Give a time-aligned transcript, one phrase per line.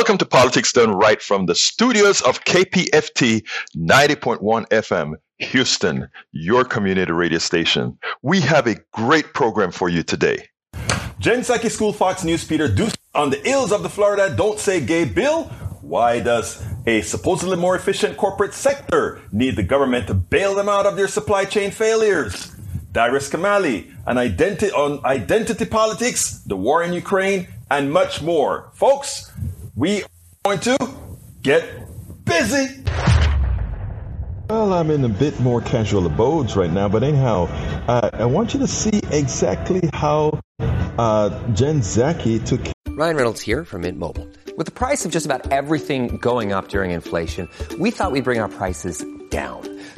[0.00, 7.12] Welcome to Politics Done Right from the studios of KPFT 90.1 FM, Houston, your community
[7.12, 7.98] radio station.
[8.22, 10.48] We have a great program for you today.
[11.18, 14.80] Jen Psaki School Fox News Peter Doocy on the ills of the Florida Don't Say
[14.80, 15.44] Gay bill.
[15.82, 20.86] Why does a supposedly more efficient corporate sector need the government to bail them out
[20.86, 22.56] of their supply chain failures?
[22.90, 28.70] Darius Kamali on identity, on identity politics, the war in Ukraine, and much more.
[28.74, 29.30] Folks,
[29.74, 30.08] we are
[30.44, 30.78] going to
[31.42, 31.64] get
[32.24, 32.82] busy.
[34.48, 37.46] Well, I'm in a bit more casual abodes right now, but anyhow,
[37.86, 42.60] uh, I want you to see exactly how uh, Jen Psaki took.
[42.88, 44.28] Ryan Reynolds here from Mint Mobile.
[44.56, 47.48] With the price of just about everything going up during inflation,
[47.78, 49.69] we thought we'd bring our prices down.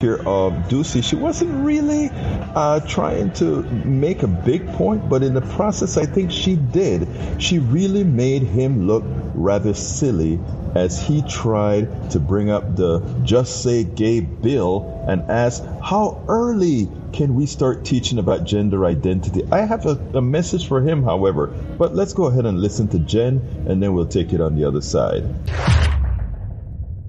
[0.00, 5.34] Here of Doocy, she wasn't really uh, trying to make a big point, but in
[5.34, 7.06] the process, I think she did.
[7.36, 10.40] She really made him look rather silly
[10.74, 16.88] as he tried to bring up the Just Say Gay bill and ask, How early
[17.12, 19.42] can we start teaching about gender identity?
[19.52, 22.98] I have a, a message for him, however, but let's go ahead and listen to
[23.00, 25.26] Jen and then we'll take it on the other side.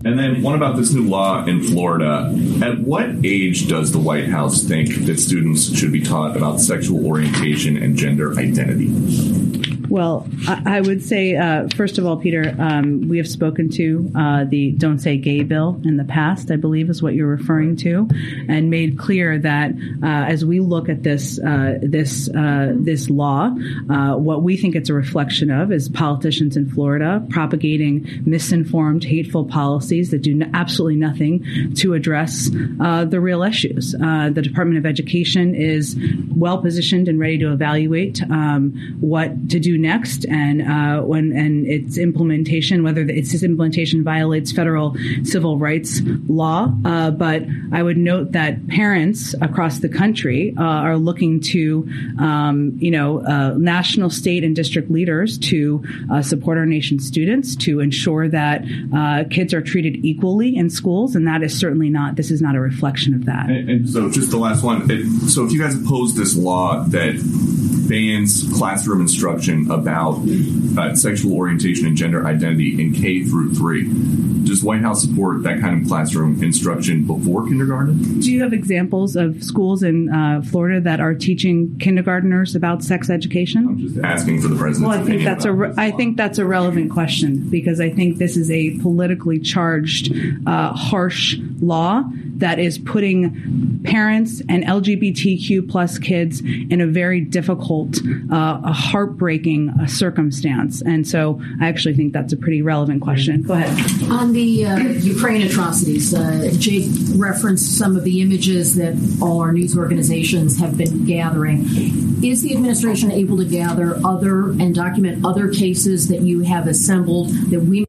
[0.04, 2.34] And then one about this new law in Florida.
[2.64, 7.06] At what age does the White House think that students should be taught about sexual
[7.06, 9.71] orientation and gender identity?
[9.92, 14.10] Well, I, I would say, uh, first of all, Peter, um, we have spoken to
[14.16, 17.76] uh, the Don't Say Gay bill in the past, I believe is what you're referring
[17.78, 18.08] to,
[18.48, 19.72] and made clear that
[20.02, 23.54] uh, as we look at this uh, this uh, this law,
[23.90, 29.44] uh, what we think it's a reflection of is politicians in Florida propagating misinformed, hateful
[29.44, 33.92] policies that do absolutely nothing to address the real issues.
[33.92, 35.98] the Department of Education is
[36.34, 38.72] well positioned and ready to evaluate um,
[39.02, 44.96] what to do next and uh, when and its implementation, whether its implementation violates federal
[45.24, 46.72] civil rights law.
[46.86, 51.88] Uh, but I would note that parents across the country uh, are looking to,
[52.20, 57.56] um, you know, uh, national, state, and district leaders to uh, support our nation's students
[57.58, 58.64] to ensure that
[58.96, 62.16] uh, kids are treated equally in schools, and that is certainly not.
[62.16, 63.50] This is not a reflection of that.
[63.50, 64.88] And, and so, just the last one.
[65.30, 67.16] So, if you guys oppose this law that
[67.92, 70.14] bans classroom instruction about
[70.78, 73.92] uh, sexual orientation and gender identity in K through three.
[74.46, 78.22] Does White House support that kind of classroom instruction before kindergarten?
[78.22, 83.10] Do you have examples of schools in uh, Florida that are teaching kindergarteners about sex
[83.10, 83.68] education?
[83.68, 86.40] I'm just asking for the president's Well, I think that's a re- I think that's
[86.40, 90.14] a relevant question because I think this is a politically charged,
[90.48, 92.04] uh, harsh law
[92.42, 97.98] that is putting parents and LGBTQ plus kids in a very difficult,
[98.32, 100.82] uh, a heartbreaking uh, circumstance.
[100.82, 103.44] And so I actually think that's a pretty relevant question.
[103.44, 104.12] Go ahead.
[104.12, 109.52] On the uh, Ukraine atrocities, uh, Jake referenced some of the images that all our
[109.52, 111.66] news organizations have been gathering.
[112.24, 117.30] Is the administration able to gather other and document other cases that you have assembled
[117.50, 117.86] that we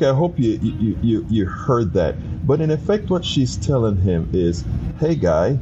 [0.00, 2.16] I hope you, you, you, you heard that.
[2.44, 4.64] But in effect, what she's telling him is,
[4.98, 5.56] hey, guy,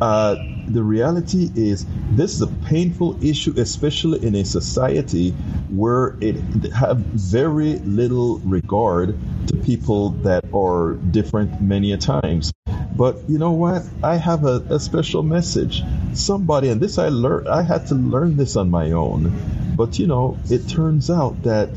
[0.00, 0.36] uh,
[0.66, 5.32] the reality is this is a painful issue, especially in a society
[5.68, 6.36] where it
[6.72, 12.52] have very little regard to people that are different many a times.
[12.96, 13.82] But you know what?
[14.02, 15.82] I have a, a special message.
[16.12, 19.32] Somebody, and this I learned, I had to learn this on my own.
[19.76, 21.70] But you know, it turns out that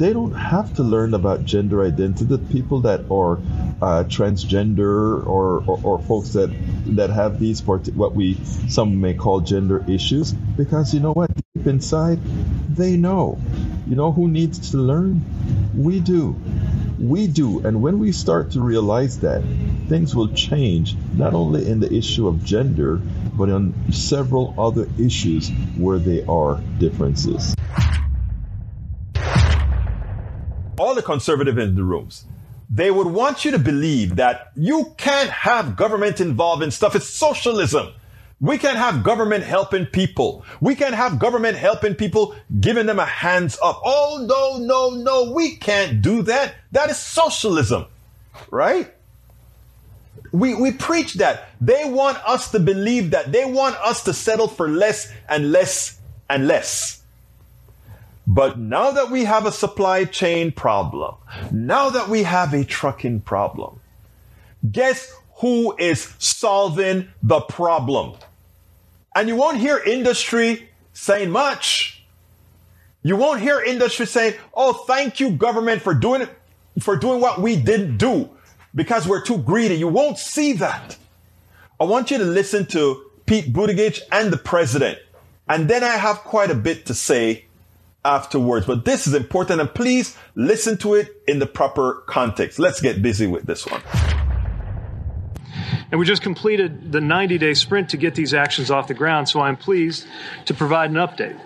[0.00, 2.24] they don't have to learn about gender identity.
[2.24, 3.38] The people that are
[3.82, 6.50] uh, transgender or, or, or, folks that
[6.96, 8.38] that have these part- what we
[8.68, 12.18] some may call gender issues, because you know what, deep inside,
[12.74, 13.38] they know.
[13.86, 15.22] You know who needs to learn?
[15.74, 16.36] We do.
[17.00, 17.66] We do.
[17.66, 19.42] And when we start to realize that,
[19.88, 23.00] things will change, not only in the issue of gender,
[23.36, 25.48] but on several other issues
[25.78, 27.54] where there are differences.
[30.78, 32.26] All the conservative in the rooms,
[32.68, 36.94] they would want you to believe that you can't have government involved in stuff.
[36.94, 37.94] It's socialism.
[38.40, 40.44] We can't have government helping people.
[40.60, 43.82] We can't have government helping people, giving them a hands up.
[43.84, 45.32] Oh, no, no, no.
[45.32, 46.54] We can't do that.
[46.72, 47.84] That is socialism,
[48.50, 48.94] right?
[50.32, 51.50] We, we preach that.
[51.60, 53.30] They want us to believe that.
[53.30, 56.00] They want us to settle for less and less
[56.30, 57.02] and less.
[58.26, 61.16] But now that we have a supply chain problem,
[61.50, 63.80] now that we have a trucking problem,
[64.70, 68.14] guess who is solving the problem?
[69.14, 72.04] And you won't hear industry saying much.
[73.02, 76.30] You won't hear industry saying, "Oh, thank you government for doing it
[76.80, 78.30] for doing what we didn't do
[78.74, 80.96] because we're too greedy." You won't see that.
[81.80, 84.98] I want you to listen to Pete Buttigieg and the president.
[85.48, 87.46] And then I have quite a bit to say
[88.04, 92.58] afterwards, but this is important and please listen to it in the proper context.
[92.58, 93.82] Let's get busy with this one.
[95.90, 99.28] And we just completed the 90 day sprint to get these actions off the ground,
[99.28, 100.06] so I'm pleased
[100.46, 101.38] to provide an update.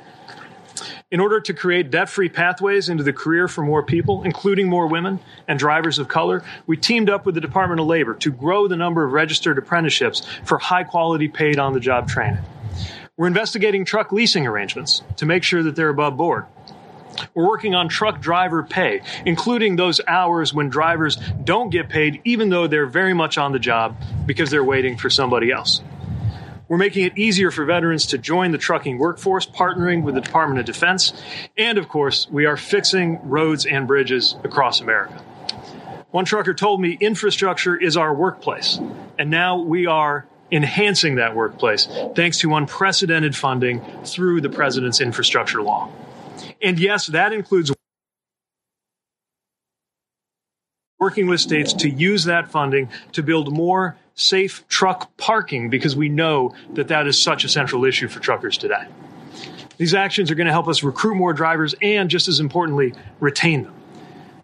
[1.11, 4.89] In order to create debt free pathways into the career for more people, including more
[4.89, 8.67] women and drivers of color, we teamed up with the Department of Labor to grow
[8.67, 12.43] the number of registered apprenticeships for high quality paid on the job training.
[13.17, 16.47] We're investigating truck leasing arrangements to make sure that they're above board.
[17.35, 22.51] We're working on truck driver pay, including those hours when drivers don't get paid even
[22.51, 23.97] though they're very much on the job
[24.27, 25.83] because they're waiting for somebody else.
[26.67, 30.61] We're making it easier for veterans to join the trucking workforce, partnering with the Department
[30.61, 31.13] of Defense.
[31.59, 35.23] And of course, we are fixing roads and bridges across America.
[36.11, 38.79] One trucker told me infrastructure is our workplace.
[39.19, 45.61] And now we are enhancing that workplace thanks to unprecedented funding through the President's infrastructure
[45.61, 45.91] law.
[46.65, 47.71] And yes, that includes
[50.99, 56.09] working with states to use that funding to build more safe truck parking because we
[56.09, 58.87] know that that is such a central issue for truckers today.
[59.77, 63.65] These actions are going to help us recruit more drivers and, just as importantly, retain
[63.65, 63.75] them.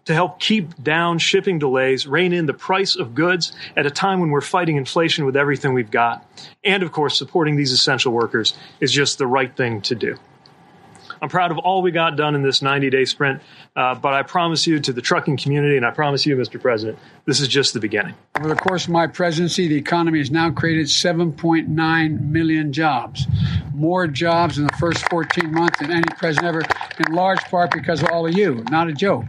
[0.05, 4.19] To help keep down shipping delays, rein in the price of goods at a time
[4.19, 6.23] when we're fighting inflation with everything we've got.
[6.63, 10.17] And of course, supporting these essential workers is just the right thing to do.
[11.21, 13.41] I'm proud of all we got done in this 90 day sprint,
[13.75, 16.59] uh, but I promise you to the trucking community, and I promise you, Mr.
[16.59, 18.15] President, this is just the beginning.
[18.39, 23.27] Over the course of my presidency, the economy has now created 7.9 million jobs,
[23.73, 26.61] more jobs in the first 14 months than any president ever,
[27.07, 28.63] in large part because of all of you.
[28.71, 29.25] Not a joke.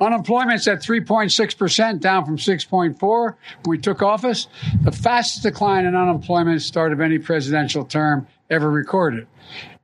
[0.00, 3.36] Unemployment's at 3.6%, down from 6.4 when
[3.66, 4.46] we took office.
[4.82, 9.26] The fastest decline in unemployment start of any presidential term ever recorded.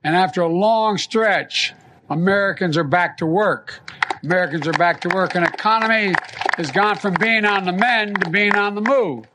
[0.03, 1.73] And after a long stretch,
[2.09, 3.81] Americans are back to work.
[4.23, 5.35] Americans are back to work.
[5.35, 6.15] An economy
[6.57, 9.25] has gone from being on the mend to being on the move.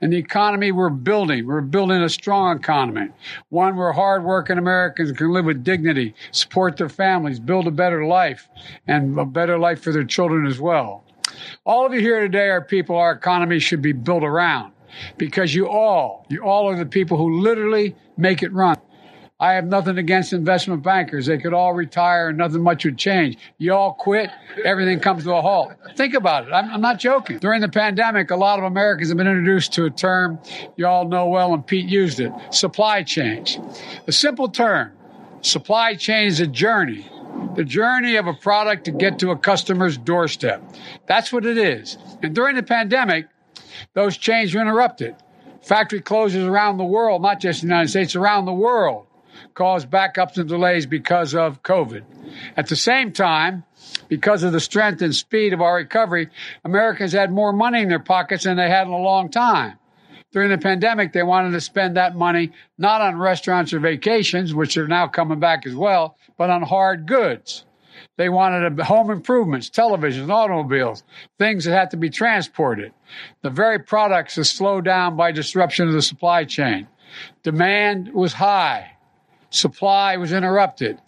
[0.00, 3.08] And the economy we're building, we're building a strong economy,
[3.48, 8.48] one where hardworking Americans can live with dignity, support their families, build a better life,
[8.86, 11.04] and a better life for their children as well.
[11.64, 14.72] All of you here today are people our economy should be built around
[15.16, 18.76] because you all, you all are the people who literally make it run.
[19.40, 21.26] I have nothing against investment bankers.
[21.26, 23.36] They could all retire and nothing much would change.
[23.58, 24.30] You all quit,
[24.64, 25.72] everything comes to a halt.
[25.96, 26.52] Think about it.
[26.52, 27.38] I'm, I'm, not joking.
[27.38, 30.38] During the pandemic, a lot of Americans have been introduced to a term
[30.76, 33.44] you all know well, and Pete used it supply chain.
[34.06, 34.92] A simple term.
[35.40, 37.10] Supply chain is a journey.
[37.56, 40.62] The journey of a product to get to a customer's doorstep.
[41.06, 41.98] That's what it is.
[42.22, 43.26] And during the pandemic,
[43.94, 45.16] those chains were interrupted.
[45.60, 49.06] Factory closures around the world, not just in the United States, around the world
[49.54, 52.02] caused backups and delays because of COVID.
[52.56, 53.64] At the same time,
[54.08, 56.28] because of the strength and speed of our recovery,
[56.64, 59.78] Americans had more money in their pockets than they had in a long time.
[60.32, 64.76] During the pandemic, they wanted to spend that money not on restaurants or vacations, which
[64.76, 67.64] are now coming back as well, but on hard goods.
[68.16, 71.04] They wanted home improvements, televisions, automobiles,
[71.38, 72.92] things that had to be transported.
[73.42, 76.88] The very products that slowed down by disruption of the supply chain.
[77.44, 78.93] Demand was high.
[79.54, 80.98] Supply was interrupted.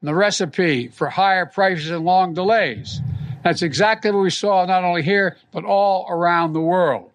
[0.00, 3.00] and the recipe for higher prices and long delays.
[3.42, 7.10] That's exactly what we saw not only here, but all around the world.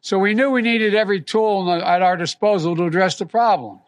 [0.00, 3.80] So we knew we needed every tool at our disposal to address the problem.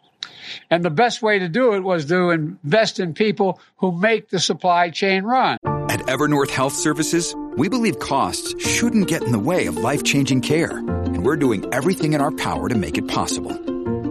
[0.69, 4.39] And the best way to do it was to invest in people who make the
[4.39, 5.57] supply chain run.
[5.89, 10.41] At Evernorth Health Services, we believe costs shouldn't get in the way of life changing
[10.41, 10.77] care.
[10.77, 13.74] And we're doing everything in our power to make it possible.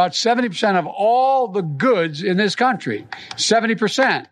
[0.00, 3.06] about 70% of all the goods in this country.
[3.32, 4.26] 70%.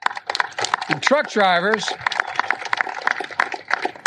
[0.88, 1.86] And truck drivers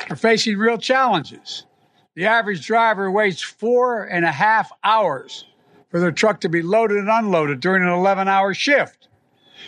[0.09, 1.67] are facing real challenges.
[2.15, 5.45] The average driver waits four and a half hours
[5.89, 9.07] for their truck to be loaded and unloaded during an 11 hour shift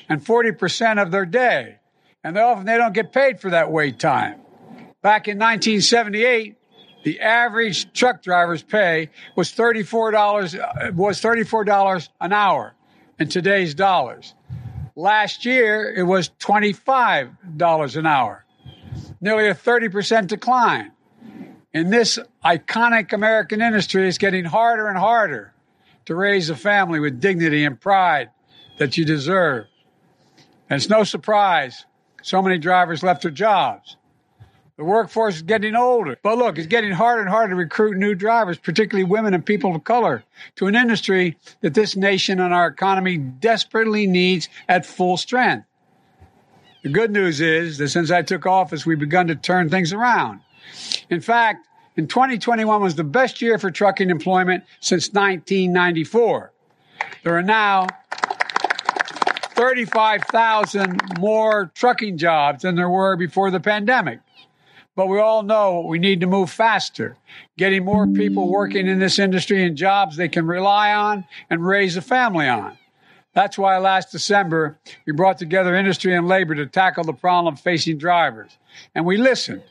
[0.10, 1.78] and 40% of their day.
[2.24, 4.40] And they often they don't get paid for that wait time.
[5.04, 6.58] Back in 1978,
[7.03, 12.74] the average truck driver's pay was $34 uh, was $34 an hour
[13.19, 14.33] in today's dollars.
[14.95, 18.45] Last year it was $25 an hour.
[19.22, 20.91] Nearly a 30% decline.
[21.74, 25.53] In this iconic American industry, it's getting harder and harder
[26.05, 28.29] to raise a family with dignity and pride
[28.77, 29.65] that you deserve.
[30.69, 31.86] And it's no surprise
[32.22, 33.98] so many drivers left their jobs.
[34.75, 36.18] The workforce is getting older.
[36.24, 39.75] But look, it's getting harder and harder to recruit new drivers, particularly women and people
[39.75, 40.24] of color,
[40.56, 45.68] to an industry that this nation and our economy desperately needs at full strength.
[46.82, 50.39] The good news is that since I took office, we've begun to turn things around.
[51.10, 56.51] In fact, in 2021 was the best year for trucking employment since 1994.
[57.24, 57.88] There are now
[59.51, 64.20] 35,000 more trucking jobs than there were before the pandemic.
[64.96, 67.18] But we all know we need to move faster,
[67.58, 71.98] getting more people working in this industry in jobs they can rely on and raise
[71.98, 72.78] a family on.
[73.34, 77.98] That's why last December we brought together industry and labor to tackle the problem facing
[77.98, 78.56] drivers.
[78.94, 79.64] And we listened.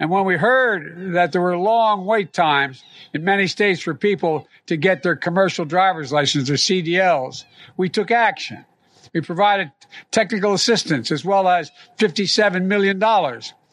[0.00, 2.82] And when we heard that there were long wait times
[3.14, 7.44] in many states for people to get their commercial driver's license or CDLs,
[7.76, 8.64] we took action.
[9.12, 9.72] We provided
[10.10, 13.00] technical assistance as well as $57 million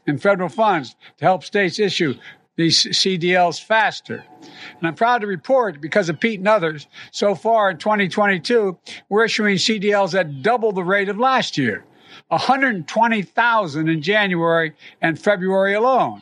[0.07, 2.15] in federal funds to help states issue
[2.55, 4.23] these CDLs faster.
[4.41, 8.77] And I'm proud to report, because of Pete and others, so far in 2022,
[9.09, 11.85] we're issuing CDLs at double the rate of last year.
[12.29, 16.21] 120,000 in January and February alone.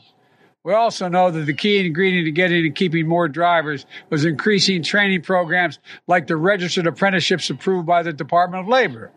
[0.64, 4.82] We also know that the key ingredient to getting and keeping more drivers was increasing
[4.82, 9.12] training programs like the registered apprenticeships approved by the Department of Labor.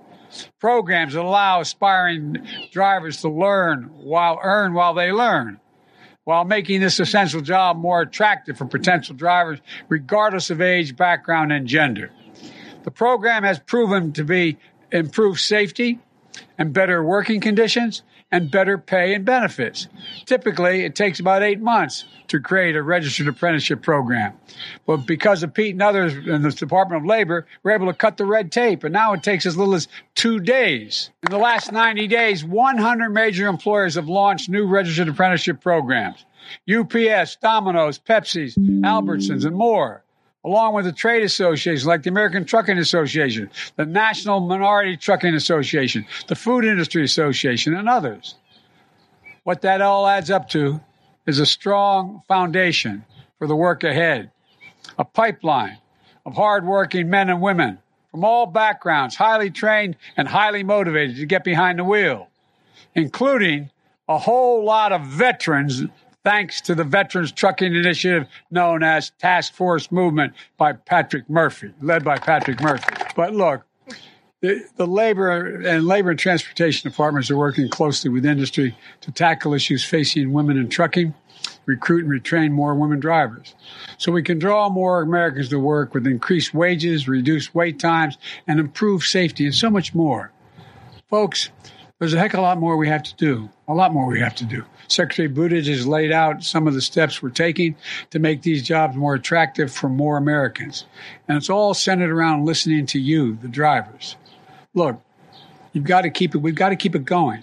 [0.59, 5.61] Programs that allow aspiring drivers to learn while earn while they learn,
[6.25, 11.66] while making this essential job more attractive for potential drivers, regardless of age, background, and
[11.66, 12.11] gender.
[12.85, 14.59] The program has proven to be
[14.92, 15.99] improved safety
[16.59, 18.02] and better working conditions
[18.33, 19.87] and better pay and benefits.
[20.25, 24.33] Typically, it takes about eight months to create a registered apprenticeship program.
[24.85, 28.16] But because of Pete and others in the Department of Labor, we're able to cut
[28.16, 31.11] the red tape, and now it takes as little as two days.
[31.23, 36.25] In the last 90 days, 100 major employers have launched new registered apprenticeship programs.
[36.73, 40.04] UPS, Domino's, Pepsi's, Albertsons, and more
[40.47, 46.07] along with the trade associations like the American Trucking Association, the National Minority Trucking Association,
[46.29, 48.37] the Food Industry Association, and others.
[49.43, 50.81] What that all adds up to
[51.26, 53.05] is a strong foundation
[53.38, 54.31] for the work ahead,
[54.97, 55.79] a pipeline
[56.25, 57.79] of hardworking men and women
[58.12, 62.29] from all backgrounds, highly trained and highly motivated to get behind the wheel,
[62.95, 63.69] including
[64.09, 65.83] a whole lot of veterans
[66.26, 72.02] thanks to the Veterans Trucking Initiative known as Task Force Movement by Patrick Murphy, led
[72.02, 72.92] by Patrick Murphy.
[73.14, 73.62] But look,
[74.40, 79.54] the, the labor and labor and transportation departments are working closely with industry to tackle
[79.54, 81.14] issues facing women in trucking,
[81.64, 83.54] recruit and retrain more women drivers.
[83.97, 88.18] So we can draw more Americans to work with increased wages, reduced wait times,
[88.49, 90.33] and improved safety, and so much more.
[91.09, 91.50] Folks,
[91.99, 93.49] there's a heck of a lot more we have to do.
[93.69, 94.65] A lot more we have to do.
[94.88, 97.75] Secretary Buttigieg has laid out some of the steps we're taking
[98.11, 100.85] to make these jobs more attractive for more Americans.
[101.26, 104.17] And it's all centered around listening to you, the drivers.
[104.75, 105.00] Look,
[105.73, 107.43] you've got to keep it, we've got to keep it going.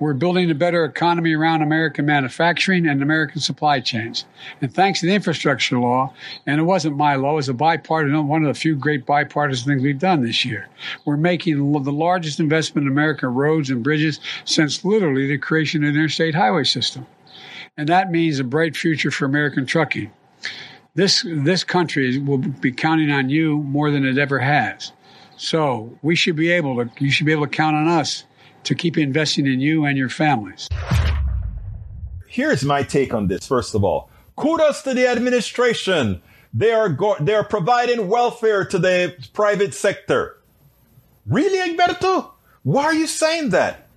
[0.00, 4.24] We're building a better economy around American manufacturing and American supply chains.
[4.60, 6.12] And thanks to the infrastructure law,
[6.46, 9.66] and it wasn't my law, it was a bipartisan, one of the few great bipartisan
[9.66, 10.68] things we've done this year.
[11.04, 15.92] We're making the largest investment in American roads and bridges since literally the creation of
[15.92, 17.06] the interstate highway system.
[17.76, 20.12] And that means a bright future for American trucking.
[20.94, 24.92] This, this country will be counting on you more than it ever has.
[25.36, 28.24] So we should be able to, you should be able to count on us
[28.68, 30.68] to keep investing in you and your families.
[32.26, 34.10] Here's my take on this, first of all.
[34.36, 36.20] Kudos to the administration.
[36.52, 40.36] They are, go- they are providing welfare to the private sector.
[41.26, 42.30] Really, Egberto?
[42.62, 43.88] Why are you saying that?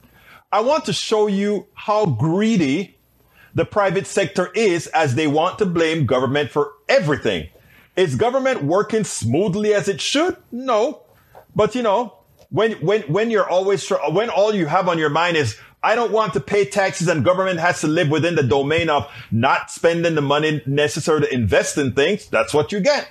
[0.53, 2.97] I want to show you how greedy
[3.53, 7.49] the private sector is as they want to blame government for everything.
[7.97, 10.37] Is government working smoothly as it should?
[10.49, 11.03] No.
[11.53, 12.20] But you know,
[12.51, 16.11] when, when, when you're always, when all you have on your mind is, I don't
[16.11, 20.13] want to pay taxes and government has to live within the domain of not spending
[20.13, 23.09] the money necessary to invest in things, that's what you get.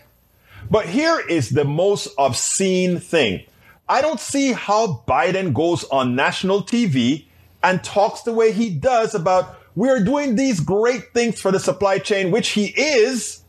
[0.70, 3.44] But here is the most obscene thing.
[3.88, 7.24] I don't see how Biden goes on national TV
[7.62, 11.58] and talks the way he does about we are doing these great things for the
[11.58, 13.42] supply chain, which he is,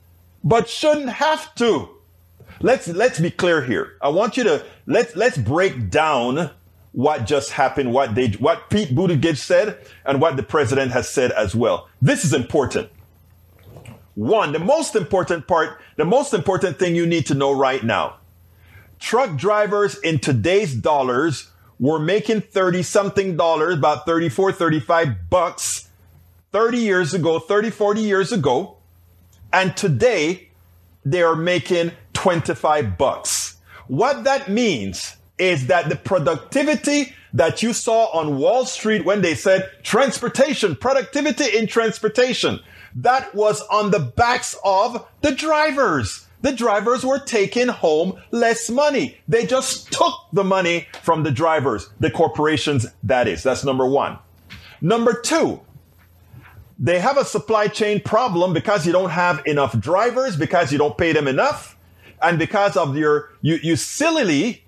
[0.43, 1.89] but shouldn't have to.
[2.61, 3.97] Let's, let's be clear here.
[4.01, 6.51] I want you to, let's, let's break down
[6.91, 11.31] what just happened, what they, what Pete Buttigieg said and what the president has said
[11.31, 11.89] as well.
[12.01, 12.89] This is important.
[14.15, 18.17] One, the most important part, the most important thing you need to know right now.
[18.99, 21.49] Truck drivers in today's dollars
[21.79, 25.89] were making 30 something dollars, about 34, 35 bucks
[26.51, 28.77] 30 years ago, 30, 40 years ago.
[29.51, 30.49] And today
[31.03, 33.55] they are making 25 bucks.
[33.87, 39.33] What that means is that the productivity that you saw on Wall Street when they
[39.33, 42.59] said transportation, productivity in transportation,
[42.93, 46.27] that was on the backs of the drivers.
[46.41, 49.17] The drivers were taking home less money.
[49.27, 53.41] They just took the money from the drivers, the corporations, that is.
[53.41, 54.19] That's number one.
[54.79, 55.59] Number two,
[56.77, 60.99] they have a supply chain problem because you don't have enough drivers, because you don't
[60.99, 61.77] pay them enough,
[62.21, 64.63] and because of your, you, you sillily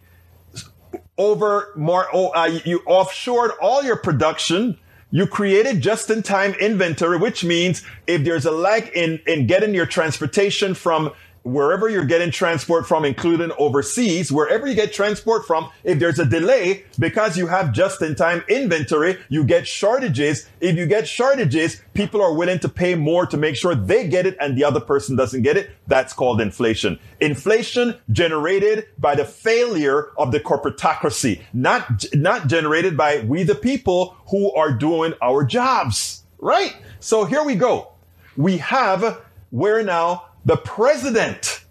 [1.18, 4.78] over more, uh, you offshored all your production.
[5.12, 9.76] You created just in time inventory, which means if there's a lag in, in getting
[9.76, 11.12] your transportation from
[11.44, 16.26] wherever you're getting transport from, including overseas, wherever you get transport from, if there's a
[16.26, 20.50] delay because you have just in time inventory, you get shortages.
[20.62, 24.26] If you get shortages, people are willing to pay more to make sure they get
[24.26, 25.70] it and the other person doesn't get it.
[25.88, 26.98] That's called inflation.
[27.20, 34.16] Inflation generated by the failure of the corporatocracy, not, not generated by we the people
[34.28, 36.76] who are doing our jobs, right?
[37.00, 37.90] So here we go.
[38.38, 41.64] We have where now the president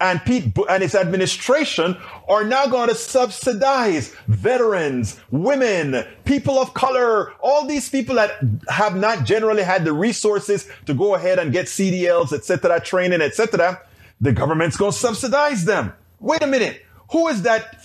[0.00, 1.96] and Pete and his administration
[2.28, 8.32] are now going to subsidize veterans, women, people of color, all these people that
[8.68, 13.80] have not generally had the resources to go ahead and get CDLs, etc., training, etc.
[14.20, 15.92] The government's going to subsidize them.
[16.20, 16.84] Wait a minute.
[17.12, 17.82] Who is that?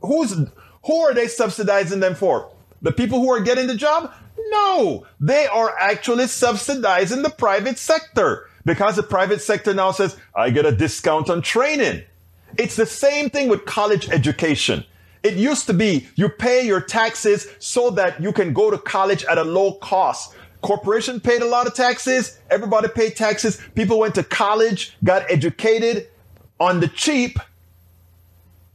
[0.00, 0.34] Who's,
[0.84, 2.50] who are they subsidizing them for?
[2.82, 4.12] The people who are getting the job?
[4.48, 10.50] No, they are actually subsidizing the private sector because the private sector now says, I
[10.50, 12.02] get a discount on training.
[12.58, 14.84] It's the same thing with college education.
[15.22, 19.24] It used to be you pay your taxes so that you can go to college
[19.24, 20.34] at a low cost.
[20.60, 22.38] Corporation paid a lot of taxes.
[22.50, 23.60] Everybody paid taxes.
[23.74, 26.08] People went to college, got educated
[26.60, 27.38] on the cheap.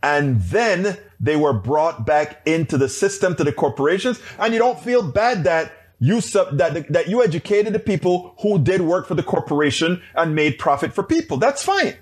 [0.01, 4.19] And then they were brought back into the system to the corporations.
[4.39, 8.59] And you don't feel bad that you sub, that, that you educated the people who
[8.59, 11.37] did work for the corporation and made profit for people.
[11.37, 11.95] That's fine.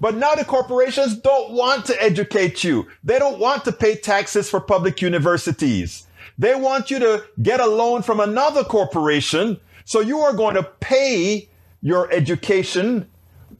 [0.00, 2.88] But now the corporations don't want to educate you.
[3.04, 6.06] They don't want to pay taxes for public universities.
[6.38, 9.60] They want you to get a loan from another corporation.
[9.84, 11.48] So you are going to pay
[11.82, 13.08] your education.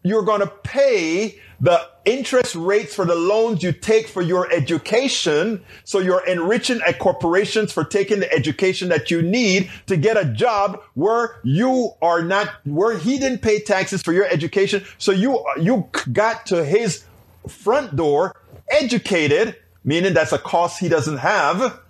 [0.03, 5.62] You're going to pay the interest rates for the loans you take for your education.
[5.85, 10.25] So you're enriching a corporations for taking the education that you need to get a
[10.25, 14.85] job where you are not, where he didn't pay taxes for your education.
[14.99, 17.05] So you, you got to his
[17.49, 18.35] front door
[18.71, 21.81] educated, meaning that's a cost he doesn't have.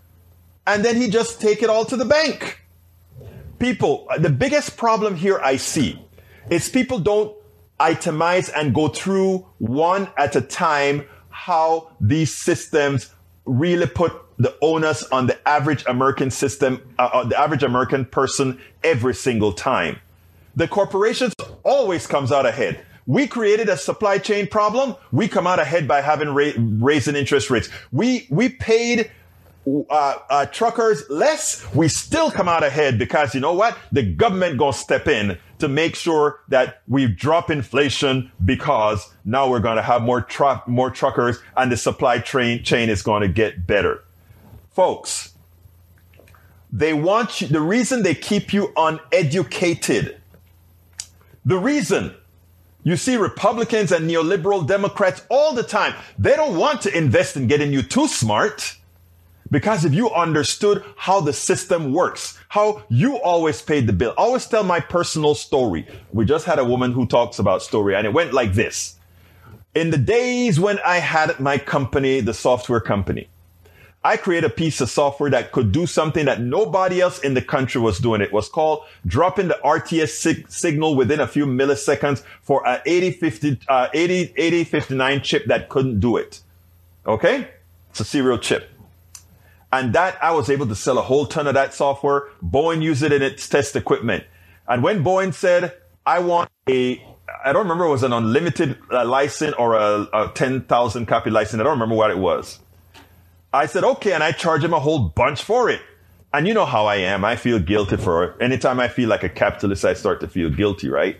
[0.66, 2.60] And then he just take it all to the bank.
[3.58, 6.00] People, the biggest problem here I see
[6.50, 7.36] is people don't
[7.82, 13.12] itemize and go through one at a time how these systems
[13.44, 18.60] really put the onus on the average American system, uh, uh, the average American person
[18.84, 19.98] every single time.
[20.54, 22.80] The corporations always comes out ahead.
[23.06, 24.94] We created a supply chain problem.
[25.10, 27.68] We come out ahead by having ra- raising interest rates.
[27.90, 29.10] We we paid
[29.66, 31.66] uh, uh, truckers less.
[31.74, 33.76] We still come out ahead because you know what?
[33.92, 39.60] The government gonna step in to make sure that we drop inflation because now we're
[39.76, 44.02] to have more truck more truckers and the supply train chain is to get better.
[44.72, 45.34] Folks,
[46.72, 50.20] they want you, the reason they keep you uneducated.
[51.44, 52.14] The reason
[52.84, 55.94] you see Republicans and neoliberal Democrats all the time.
[56.18, 58.76] They don't want to invest in getting you too smart.
[59.52, 64.22] Because if you understood how the system works, how you always paid the bill, I
[64.22, 65.86] always tell my personal story.
[66.10, 68.96] We just had a woman who talks about story and it went like this.
[69.74, 73.28] In the days when I had my company, the software company,
[74.02, 77.42] I created a piece of software that could do something that nobody else in the
[77.42, 78.22] country was doing.
[78.22, 83.60] It was called dropping the RTS sig- signal within a few milliseconds for an 8050,
[83.68, 86.40] uh, 80, 8059 chip that couldn't do it.
[87.06, 87.48] Okay?
[87.90, 88.71] It's a serial chip.
[89.72, 92.28] And that I was able to sell a whole ton of that software.
[92.44, 94.24] Boeing used it in its test equipment.
[94.68, 97.02] And when Boeing said, I want a,
[97.44, 101.58] I don't remember it was an unlimited uh, license or a, a 10,000 copy license.
[101.58, 102.58] I don't remember what it was.
[103.52, 104.12] I said, okay.
[104.12, 105.80] And I charge him a whole bunch for it.
[106.34, 107.24] And you know how I am.
[107.24, 108.36] I feel guilty for it.
[108.40, 111.16] Anytime I feel like a capitalist, I start to feel guilty, right?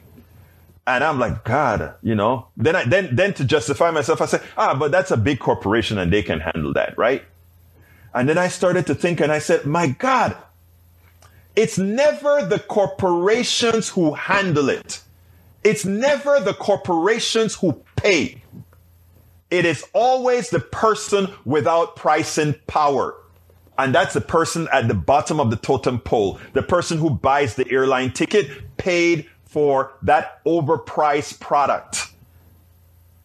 [0.86, 4.40] And I'm like, God, you know, then I, then, then to justify myself, I say,
[4.56, 7.22] ah, but that's a big corporation and they can handle that, right?
[8.14, 10.37] And then I started to think and I said, my God,
[11.57, 15.01] it's never the corporations who handle it.
[15.64, 18.42] It's never the corporations who pay.
[19.51, 23.16] It is always the person without pricing power.
[23.79, 26.38] And that's the person at the bottom of the totem pole.
[26.53, 32.01] The person who buys the airline ticket paid for that overpriced product.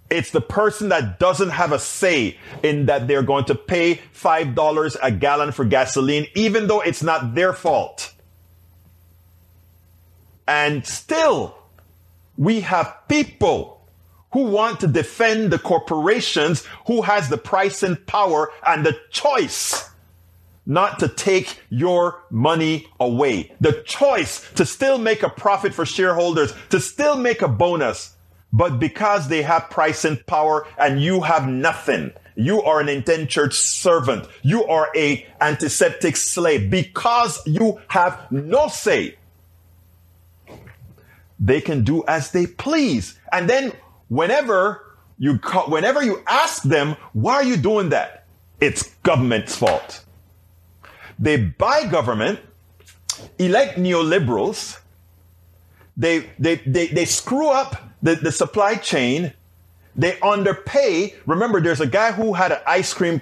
[0.10, 4.96] It's the person that doesn't have a say in that they're going to pay $5
[5.02, 8.14] a gallon for gasoline, even though it's not their fault.
[10.48, 11.58] And still,
[12.38, 13.86] we have people
[14.32, 19.90] who want to defend the corporations who has the pricing power and the choice
[20.66, 23.54] not to take your money away.
[23.62, 28.17] The choice to still make a profit for shareholders, to still make a bonus
[28.54, 34.28] but because they have pricing power and you have nothing, you are an indentured servant.
[34.44, 39.18] You are a antiseptic slave because you have no say.
[41.40, 43.20] They can do as they please.
[43.32, 43.74] And then
[44.10, 45.36] whenever you,
[45.68, 48.26] whenever you ask them, why are you doing that?
[48.62, 50.04] It's government's fault.
[51.20, 52.40] They buy government,
[53.40, 54.80] elect neoliberals,
[55.96, 59.34] they, they, they, they screw up the, the supply chain.
[59.96, 61.16] They underpay.
[61.26, 63.22] Remember, there's a guy who had an ice cream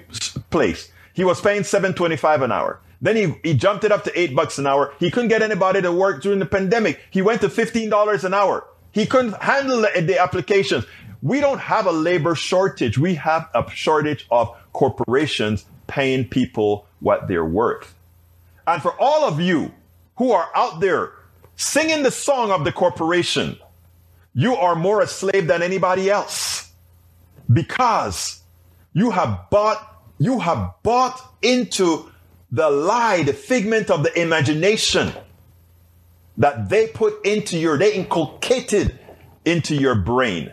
[0.50, 0.90] place.
[1.14, 2.80] He was paying 725 an hour.
[3.00, 4.94] Then he, he jumped it up to eight bucks an hour.
[4.98, 7.00] He couldn't get anybody to work during the pandemic.
[7.10, 8.66] He went to $15 an hour.
[8.92, 10.84] He couldn't handle the, the applications.
[11.22, 12.98] We don't have a labor shortage.
[12.98, 17.94] We have a shortage of corporations paying people what they're worth.
[18.66, 19.72] And for all of you
[20.16, 21.12] who are out there
[21.56, 23.58] singing the song of the corporation,
[24.36, 26.70] you are more a slave than anybody else
[27.50, 28.42] because
[28.92, 32.12] you have bought, you have bought into
[32.52, 35.10] the lie, the figment of the imagination
[36.36, 38.98] that they put into your, they inculcated
[39.46, 40.52] into your brain.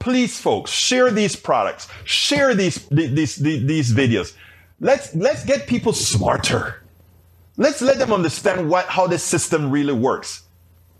[0.00, 4.34] Please, folks, share these products, share these, these, these, these videos.
[4.80, 6.82] Let's, let's get people smarter.
[7.56, 10.42] Let's let them understand what, how this system really works.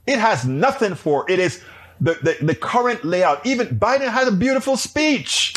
[0.06, 1.62] It has nothing for, it is
[2.00, 3.44] the, the, the current layout.
[3.46, 5.54] Even Biden had a beautiful speech.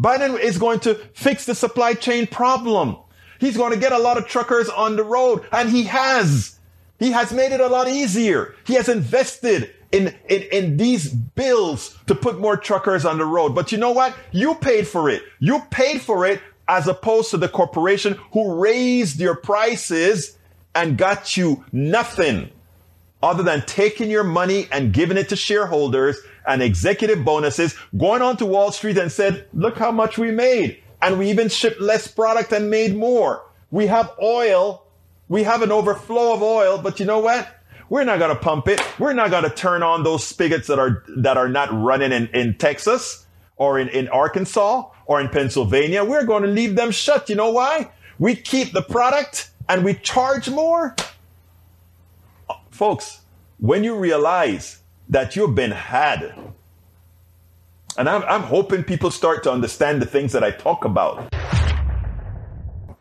[0.00, 2.96] Biden is going to fix the supply chain problem.
[3.38, 6.58] He's going to get a lot of truckers on the road, and he has.
[6.98, 8.54] He has made it a lot easier.
[8.66, 13.54] He has invested in, in, in these bills to put more truckers on the road.
[13.54, 14.16] But you know what?
[14.32, 15.22] You paid for it.
[15.40, 20.38] You paid for it as opposed to the corporation who raised your prices
[20.74, 22.50] and got you nothing
[23.24, 28.36] other than taking your money and giving it to shareholders and executive bonuses, going on
[28.36, 30.82] to Wall Street and said, look how much we made.
[31.00, 33.42] And we even shipped less product and made more.
[33.70, 34.86] We have oil.
[35.28, 37.48] We have an overflow of oil, but you know what?
[37.88, 38.80] We're not going to pump it.
[38.98, 42.28] We're not going to turn on those spigots that are, that are not running in,
[42.28, 43.24] in Texas
[43.56, 47.28] or in, in Arkansas or in Pennsylvania, we're going to leave them shut.
[47.28, 47.90] You know why?
[48.18, 50.94] We keep the product and we charge more.
[52.74, 53.20] Folks,
[53.58, 56.34] when you realize that you've been had,
[57.96, 61.32] and I'm, I'm hoping people start to understand the things that I talk about.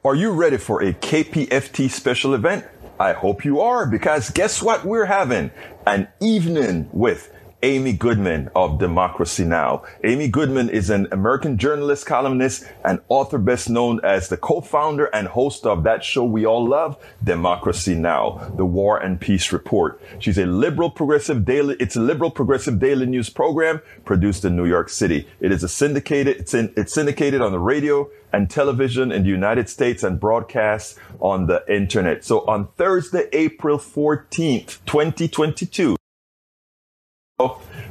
[0.05, 2.65] Are you ready for a KPFT special event?
[2.99, 5.49] I hope you are because guess what we're having?
[5.87, 7.32] An evening with
[7.63, 9.83] Amy Goodman of Democracy Now!
[10.03, 15.29] Amy Goodman is an American journalist, columnist, and author best known as the co-founder and
[15.29, 18.51] host of that show we all love, Democracy Now!
[18.57, 20.01] The War and Peace Report.
[20.19, 24.65] She's a liberal progressive daily, it's a liberal progressive daily news program produced in New
[24.65, 25.25] York City.
[25.39, 29.29] It is a syndicated, it's, in, it's syndicated on the radio and television in the
[29.29, 32.25] United States and broadcast on the internet.
[32.25, 35.95] So on Thursday, April 14th, 2022,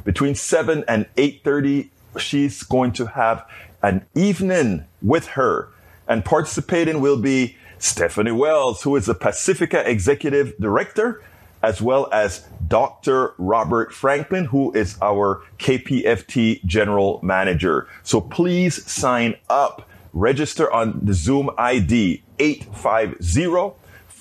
[0.03, 1.89] between 7 and 8.30
[2.19, 3.45] she's going to have
[3.81, 5.69] an evening with her.
[6.07, 11.21] And participating will be stephanie wells who is the pacifica executive director
[11.61, 17.87] as well as dr robert franklin who is our kpft general manager.
[18.03, 19.89] So please sign up.
[20.13, 23.47] Register on the zoom id 850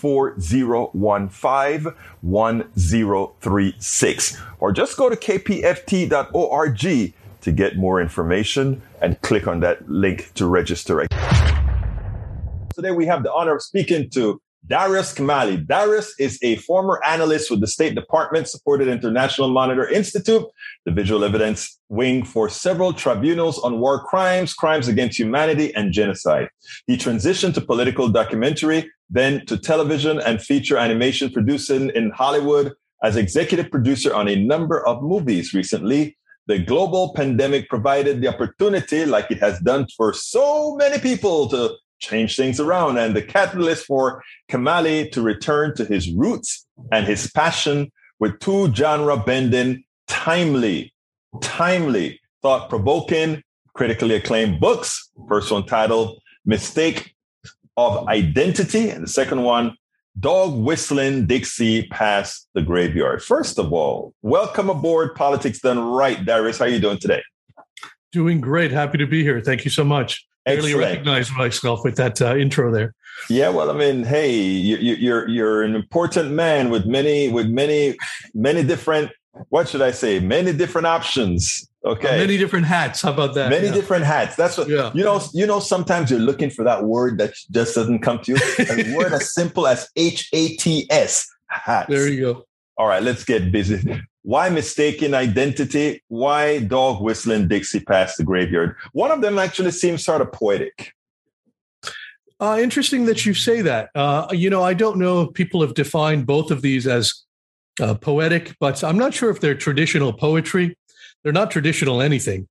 [0.03, 4.43] 4015 1036.
[4.59, 10.47] Or just go to kpft.org to get more information and click on that link to
[10.47, 11.07] register.
[12.75, 15.67] Today we have the honor of speaking to Darius Kamali.
[15.67, 20.45] Darius is a former analyst with the State Department supported International Monitor Institute,
[20.85, 26.49] the visual evidence wing for several tribunals on war crimes, crimes against humanity, and genocide.
[26.87, 32.73] He transitioned to political documentary, then to television and feature animation producing in Hollywood
[33.03, 36.17] as executive producer on a number of movies recently.
[36.47, 41.77] The global pandemic provided the opportunity, like it has done for so many people, to
[42.03, 42.99] change things around.
[42.99, 48.73] And the catalyst for Kamali to return to his roots and his passion with two
[48.75, 50.93] genre bending, timely,
[51.41, 53.43] timely, thought provoking,
[53.75, 55.11] critically acclaimed books.
[55.29, 57.15] First one titled Mistake
[57.77, 59.77] of Identity, and the second one,
[60.21, 63.23] Dog Whistling Dixie Past the Graveyard.
[63.23, 66.59] First of all, welcome aboard Politics Done Right, Darius.
[66.59, 67.23] How are you doing today?
[68.11, 68.73] Doing great.
[68.73, 69.41] Happy to be here.
[69.41, 70.27] Thank you so much.
[70.45, 70.75] Excellent.
[70.75, 72.95] Really recognize myself with that uh, intro there.
[73.29, 77.49] Yeah, well, I mean, hey, you, you, you're you're an important man with many with
[77.49, 77.97] many
[78.35, 79.11] many different.
[79.49, 80.19] What should I say?
[80.21, 81.69] Many different options.
[81.85, 83.03] Okay, uh, many different hats.
[83.03, 83.51] How about that?
[83.51, 83.75] Many yeah.
[83.75, 84.37] different hats.
[84.37, 84.91] That's what yeah.
[84.95, 85.21] you know.
[85.33, 88.39] You know, sometimes you're looking for that word that just doesn't come to you.
[88.59, 91.29] a word as simple as H A T S.
[91.49, 91.89] Hats.
[91.89, 92.47] There you go.
[92.83, 94.03] All right, let's get busy.
[94.23, 96.03] Why mistaken identity?
[96.09, 98.75] Why dog whistling Dixie past the graveyard?
[98.91, 100.93] One of them actually seems sort of poetic.
[102.41, 103.91] Uh, interesting that you say that.
[103.95, 107.23] Uh, you know, I don't know if people have defined both of these as
[107.81, 110.77] uh, poetic, but I'm not sure if they're traditional poetry.
[111.23, 112.49] They're not traditional anything.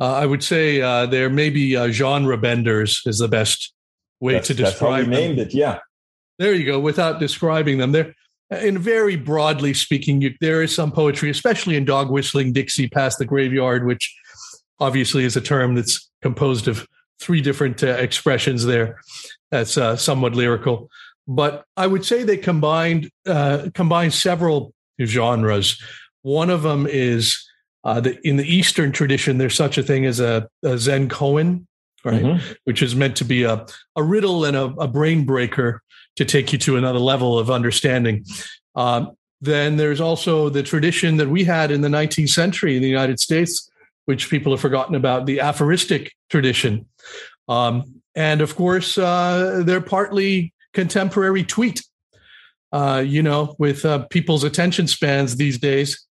[0.00, 3.74] Uh, I would say uh, they're maybe uh, genre benders is the best
[4.18, 4.70] way that's, to describe.
[4.70, 5.10] That's how we them.
[5.10, 5.52] named it.
[5.52, 5.80] Yeah.
[6.38, 6.80] There you go.
[6.80, 8.14] Without describing them, they're
[8.62, 13.18] in very broadly speaking, you, there is some poetry, especially in dog whistling Dixie past
[13.18, 14.14] the graveyard, which
[14.80, 16.86] obviously is a term that's composed of
[17.20, 19.00] three different uh, expressions there.
[19.50, 20.90] That's uh, somewhat lyrical,
[21.28, 25.80] but I would say they combined uh, combine several genres.
[26.22, 27.36] One of them is
[27.84, 29.38] uh, the, in the Eastern tradition.
[29.38, 31.66] There's such a thing as a, a Zen koan,
[32.04, 32.52] right, mm-hmm.
[32.64, 33.64] which is meant to be a,
[33.96, 35.82] a riddle and a, a brain breaker
[36.16, 38.24] to take you to another level of understanding.
[38.74, 42.88] Um, then there's also the tradition that we had in the 19th century in the
[42.88, 43.70] United States,
[44.06, 46.86] which people have forgotten about, the aphoristic tradition.
[47.48, 51.82] Um, and of course, uh, they're partly contemporary tweet.
[52.72, 56.06] Uh, you know, with uh, people's attention spans these days,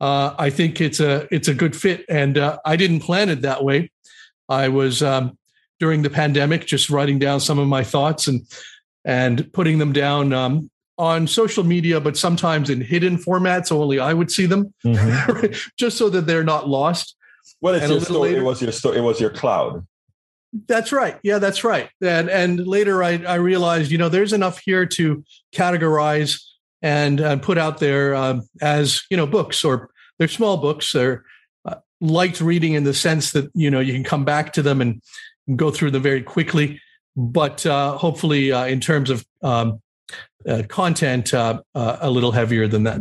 [0.00, 2.04] uh, I think it's a it's a good fit.
[2.08, 3.90] And uh, I didn't plan it that way.
[4.48, 5.36] I was um,
[5.80, 8.46] during the pandemic just writing down some of my thoughts and
[9.06, 13.68] and putting them down um, on social media, but sometimes in hidden formats.
[13.68, 15.52] So only I would see them, mm-hmm.
[15.78, 17.14] just so that they're not lost.
[17.60, 18.30] Well, it's your story.
[18.30, 18.98] Later, it was your story.
[18.98, 19.86] It was your cloud.
[20.66, 21.18] That's right.
[21.22, 21.88] Yeah, that's right.
[22.02, 26.42] And and later I, I realized, you know, there's enough here to categorize
[26.82, 30.92] and uh, put out there um, as you know books or they're small books.
[30.92, 31.24] They're
[31.64, 34.80] uh, light reading in the sense that you know you can come back to them
[34.80, 35.00] and
[35.54, 36.80] go through them very quickly
[37.16, 39.80] but uh, hopefully, uh, in terms of um,
[40.46, 43.00] uh, content, uh, uh, a little heavier than that.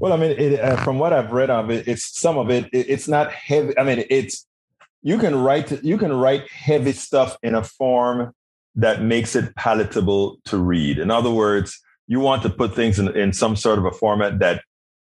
[0.00, 2.66] Well, I mean, it, uh, from what I've read of it, it's some of it,
[2.72, 3.78] it, It's not heavy.
[3.78, 4.46] I mean, it's
[5.02, 8.32] you can write you can write heavy stuff in a form
[8.74, 10.98] that makes it palatable to read.
[10.98, 14.40] In other words, you want to put things in, in some sort of a format
[14.40, 14.62] that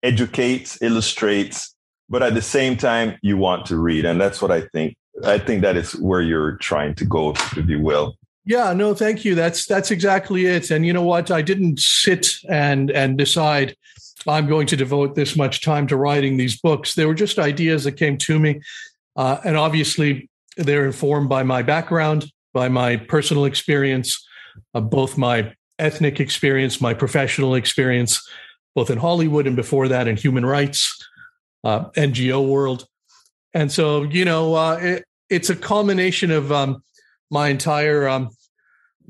[0.02, 1.74] educates, illustrates,
[2.08, 4.06] but at the same time you want to read.
[4.06, 4.96] And that's what I think.
[5.24, 8.16] I think that is where you're trying to go, if you will.
[8.50, 9.36] Yeah, no, thank you.
[9.36, 10.72] That's that's exactly it.
[10.72, 11.30] And you know what?
[11.30, 13.76] I didn't sit and and decide
[14.26, 16.96] I'm going to devote this much time to writing these books.
[16.96, 18.60] They were just ideas that came to me,
[19.14, 24.20] uh, and obviously they're informed by my background, by my personal experience,
[24.74, 28.20] uh, both my ethnic experience, my professional experience,
[28.74, 31.08] both in Hollywood and before that in human rights,
[31.62, 32.84] uh, NGO world.
[33.54, 36.82] And so, you know, uh, it, it's a culmination of um,
[37.30, 38.30] my entire um,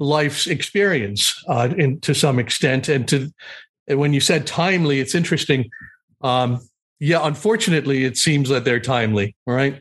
[0.01, 2.89] life's experience uh, in, to some extent.
[2.89, 3.31] And to
[3.87, 5.71] when you said timely, it's interesting.
[6.23, 6.61] Um,
[6.99, 9.81] yeah, unfortunately, it seems that they're timely, right?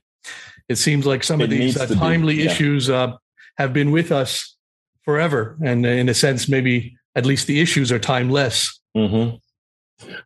[0.68, 2.52] It seems like some It of these uh, be, timely yeah.
[2.52, 3.14] issues uh,
[3.58, 4.56] have been with us
[5.04, 5.58] forever.
[5.64, 8.80] And in a sense, maybe at least the issues are timeless.
[8.96, 9.38] Mm-hmm.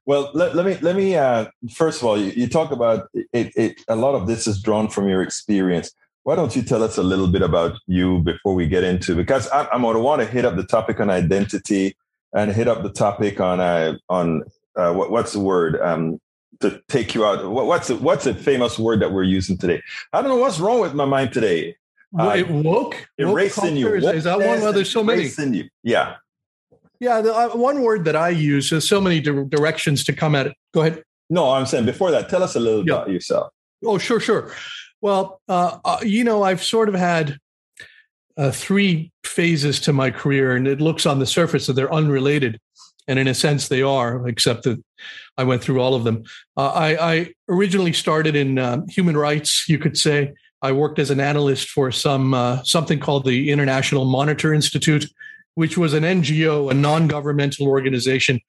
[0.06, 3.52] Well, let, let me let me uh, first of all, you, you talk about it,
[3.56, 3.82] it.
[3.88, 5.92] A lot of this is drawn from your experience.
[6.24, 9.16] Why don't you tell us a little bit about you before we get into?
[9.16, 11.98] Because I, I'm going to want to hit up the topic on identity
[12.34, 14.44] and hit up the topic on uh, on
[14.76, 16.20] uh, what, what's the word um,
[16.62, 17.46] to take you out.
[17.52, 19.82] What, what's the, what's a famous word that we're using today?
[20.14, 21.76] I don't know what's wrong with my mind today.
[22.14, 22.64] Wait, woke?
[22.64, 23.90] Woke erasing you.
[23.90, 24.16] culture?
[24.16, 24.62] Is- that one?
[24.62, 25.30] Well, there's so many.
[25.38, 25.68] you.
[25.84, 26.16] Yeah.
[27.00, 28.70] Yeah, the, uh, one word that I use.
[28.70, 30.54] There's so many di- directions to come at it.
[30.74, 31.04] Go ahead.
[31.30, 33.52] No, I'm saying before that, tell us a little about yourself.
[33.84, 34.54] Oh, sure, sure.
[35.04, 37.38] Well, uh, uh, you know, I've sort of had
[38.38, 42.58] uh, three phases to my career, and it looks on the surface that they're unrelated,
[43.06, 44.82] and in a sense they are, except that
[45.38, 46.24] I went through all of them.
[46.56, 50.36] Uh, I, I originally started in um, human rights, you could say.
[50.62, 55.06] I worked as an analyst for some uh, something called the International Monitor Institute,
[55.56, 58.40] which was an NGO, a non-governmental organization.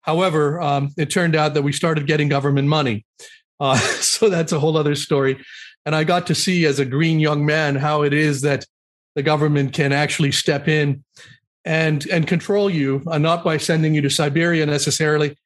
[0.00, 3.04] However, um, it turned out that we started getting government money.
[3.60, 5.44] Uh, so that's a whole other story.
[5.86, 8.66] And I got to see as a green young man how it is that
[9.14, 11.04] the government can actually step in
[11.64, 15.36] and and control you, uh, not by sending you to Siberia necessarily,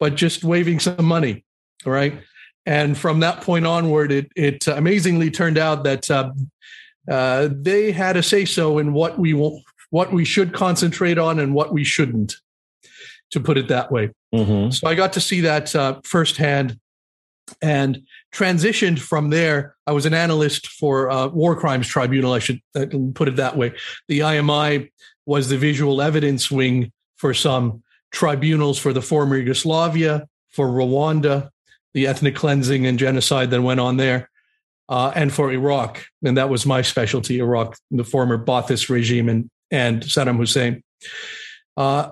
[0.00, 1.44] but just waving some money,
[1.84, 2.20] right?
[2.66, 6.32] And from that point onward, it it amazingly turned out that uh,
[7.10, 11.38] uh, they had a say so in what we will, what we should concentrate on
[11.38, 12.36] and what we shouldn't,
[13.30, 14.10] to put it that way.
[14.70, 16.78] So I got to see that uh, firsthand
[17.62, 19.74] and transitioned from there.
[19.86, 23.56] I was an analyst for uh, War Crimes Tribunal, I should uh, put it that
[23.56, 23.72] way.
[24.08, 24.90] The IMI
[25.26, 31.50] was the visual evidence wing for some tribunals for the former Yugoslavia, for Rwanda,
[31.94, 34.30] the ethnic cleansing and genocide that went on there,
[34.88, 36.04] uh, and for Iraq.
[36.24, 40.82] And that was my specialty, Iraq, the former Ba'athist regime and, and Saddam Hussein.
[41.76, 42.10] Uh,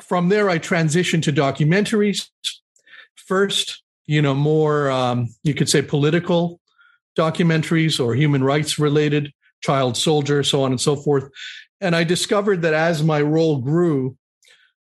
[0.00, 2.28] from there, I transitioned to documentaries.
[3.14, 6.58] First, you know, more, um, you could say political
[7.16, 11.30] documentaries or human rights related, child soldier, so on and so forth.
[11.80, 14.16] And I discovered that as my role grew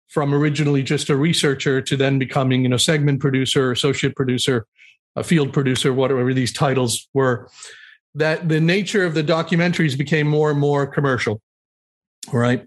[0.08, 4.66] from originally just a researcher to then becoming, you know, segment producer, associate producer,
[5.14, 7.50] a field producer, whatever these titles were,
[8.14, 11.42] that the nature of the documentaries became more and more commercial.
[12.32, 12.66] Right.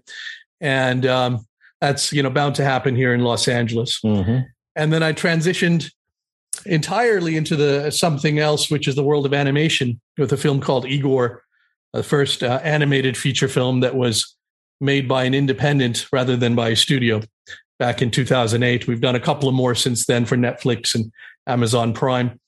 [0.60, 1.44] And um,
[1.80, 4.00] that's, you know, bound to happen here in Los Angeles.
[4.76, 5.90] And then I transitioned
[6.66, 10.86] entirely into the something else, which is the world of animation, with a film called
[10.86, 11.42] Igor,
[11.92, 14.36] the first uh, animated feature film that was
[14.80, 17.20] made by an independent rather than by a studio
[17.78, 18.86] back in 2008.
[18.86, 21.12] We've done a couple of more since then for Netflix and
[21.46, 22.38] Amazon Prime,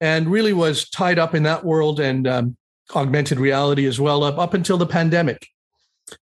[0.00, 2.56] and really was tied up in that world and um,
[2.94, 5.46] augmented reality as well up up until the pandemic,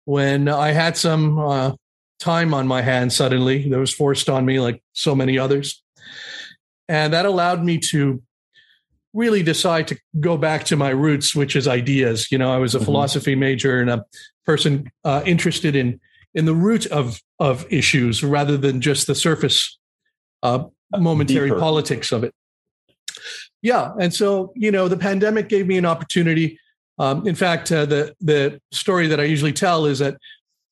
[0.05, 1.73] when I had some uh,
[2.19, 5.83] time on my hands suddenly that was forced on me, like so many others.
[6.89, 8.23] And that allowed me to
[9.13, 12.31] really decide to go back to my roots, which is ideas.
[12.33, 12.85] You know, I was a Mhm.
[12.85, 14.05] philosophy major and a
[14.45, 16.01] person uh, interested in
[16.35, 19.79] in the root of of issues rather than just the surface
[20.43, 20.65] uh,
[20.99, 21.61] momentary deeper.
[21.61, 22.35] politics of it.
[23.63, 26.59] Yeah, and so you know, the pandemic gave me an opportunity.
[26.99, 30.17] Um, in fact, uh, the the story that I usually tell is that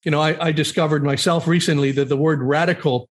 [0.04, 3.08] you know I, I discovered myself recently that the word radical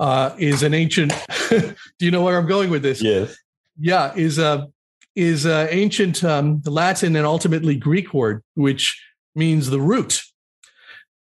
[0.00, 1.12] uh, is an ancient.
[1.50, 3.02] do you know where I'm going with this?
[3.02, 3.36] Yes.
[3.78, 4.68] Yeah, is a
[5.14, 9.00] is a ancient um, Latin and ultimately Greek word, which
[9.34, 10.22] means the root.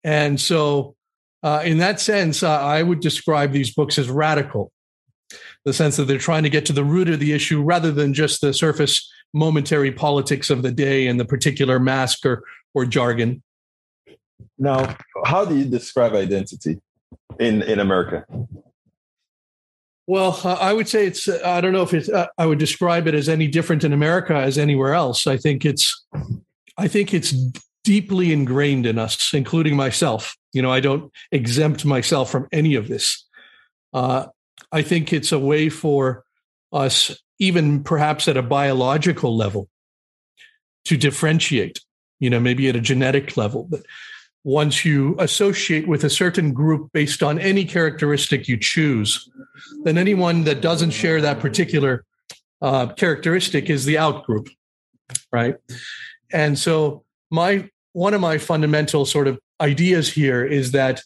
[0.03, 0.95] And so,
[1.43, 4.71] uh, in that sense, uh, I would describe these books as radical,
[5.65, 8.13] the sense that they're trying to get to the root of the issue rather than
[8.13, 12.43] just the surface momentary politics of the day and the particular mask or,
[12.73, 13.41] or jargon.
[14.57, 14.95] Now,
[15.25, 16.79] how do you describe identity
[17.39, 18.25] in, in America?
[20.05, 23.15] Well, I would say it's, I don't know if it's, uh, I would describe it
[23.15, 25.27] as any different in America as anywhere else.
[25.27, 26.05] I think it's,
[26.77, 27.33] I think it's
[27.85, 30.35] deeply ingrained in us, including myself.
[30.51, 33.25] You know, I don't exempt myself from any of this.
[33.93, 34.27] Uh,
[34.71, 36.25] I think it's a way for
[36.73, 39.69] us, even perhaps at a biological level,
[40.85, 41.79] to differentiate,
[42.19, 43.67] you know, maybe at a genetic level.
[43.69, 43.85] But
[44.43, 49.29] once you associate with a certain group based on any characteristic you choose,
[49.83, 52.03] then anyone that doesn't share that particular
[52.61, 54.49] uh, characteristic is the out group,
[55.31, 55.55] right?
[56.31, 61.01] And so my one of my fundamental sort of ideas here is that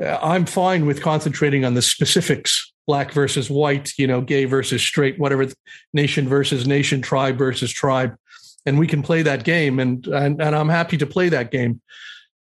[0.00, 4.82] uh, I'm fine with concentrating on the specifics black versus white, you know, gay versus
[4.82, 5.46] straight, whatever,
[5.92, 8.16] nation versus nation, tribe versus tribe.
[8.66, 11.80] And we can play that game, and, and, and I'm happy to play that game.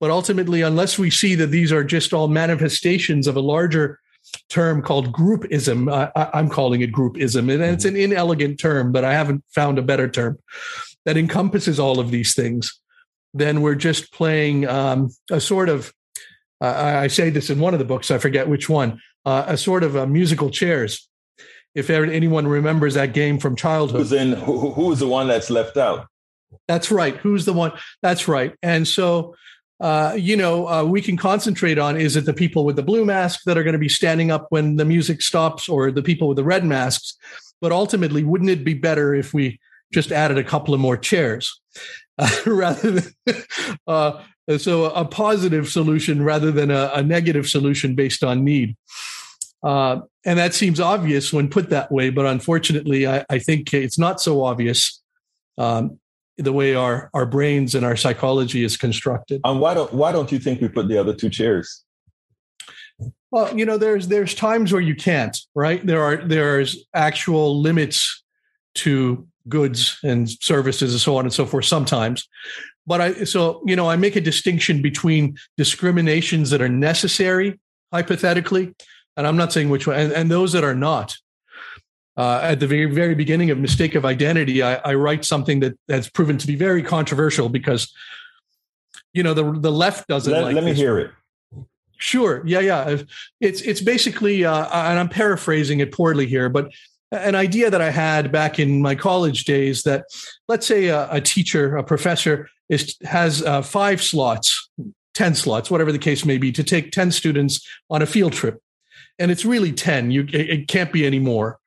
[0.03, 4.00] But ultimately, unless we see that these are just all manifestations of a larger
[4.48, 9.12] term called groupism, I, am calling it groupism, and it's an inelegant term, but I
[9.12, 10.40] haven't found a better term
[11.05, 12.80] that encompasses all of these things.
[13.32, 15.92] Then we're just playing um, a sort of
[16.61, 19.57] uh, I say this in one of the books, I forget which one, uh, a
[19.57, 21.09] sort of a musical chairs.
[21.76, 24.32] If anyone remembers that game from childhood, who's in?
[24.32, 26.09] Who, who's the one that's left out?
[26.66, 27.16] That's right.
[27.18, 27.70] Who's the one?
[28.03, 28.55] That's right.
[28.64, 29.36] And so,
[29.83, 33.05] uh, you know, uh, we can concentrate on is it the people with the blue
[33.05, 36.28] masks that are going to be standing up when the music stops, or the people
[36.28, 37.16] with the red masks?
[37.61, 39.59] But ultimately, wouldn't it be better if we
[39.93, 41.61] just added a couple of more chairs
[42.16, 43.14] uh, rather than
[43.89, 44.22] uh,
[44.57, 48.76] so a positive solution rather than a, a negative solution based on need.
[49.64, 53.99] Uh, and that seems obvious when put that way, but unfortunately, I, I think it's
[53.99, 55.01] not so obvious
[55.59, 55.99] um,
[56.39, 59.41] the way our, our brains and our psychology is constructed.
[59.45, 61.85] And why don't why don't you think we put the other two chairs?
[63.30, 65.85] Well, you know, there's there's times where you can't, right?
[65.87, 68.22] There are there's actual limits
[68.74, 72.28] to goods and services and so on and so forth sometimes
[72.87, 77.61] but I so you know I make a distinction between discriminations that are necessary
[77.93, 78.74] hypothetically,
[79.16, 81.16] and I'm not saying which one, and, and those that are not.
[82.14, 85.78] Uh, at the very very beginning of mistake of identity, I, I write something that
[85.88, 87.90] that's proven to be very controversial because
[89.14, 90.54] you know the the left doesn't let, like.
[90.54, 91.10] Let me hear it.
[92.02, 92.42] Sure.
[92.44, 92.58] Yeah.
[92.58, 92.98] Yeah.
[93.40, 96.72] It's it's basically, uh, and I'm paraphrasing it poorly here, but
[97.12, 100.06] an idea that I had back in my college days that
[100.48, 104.68] let's say a, a teacher, a professor is has uh, five slots,
[105.14, 108.60] 10 slots, whatever the case may be, to take 10 students on a field trip.
[109.20, 110.10] And it's really 10.
[110.10, 111.60] You it, it can't be any more.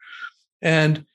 [0.61, 1.05] And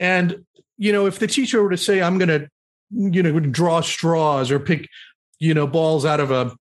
[0.00, 0.44] and
[0.78, 2.48] you know, if the teacher were to say, I'm gonna,
[2.90, 4.88] you know, draw straws or pick,
[5.38, 6.56] you know, balls out of a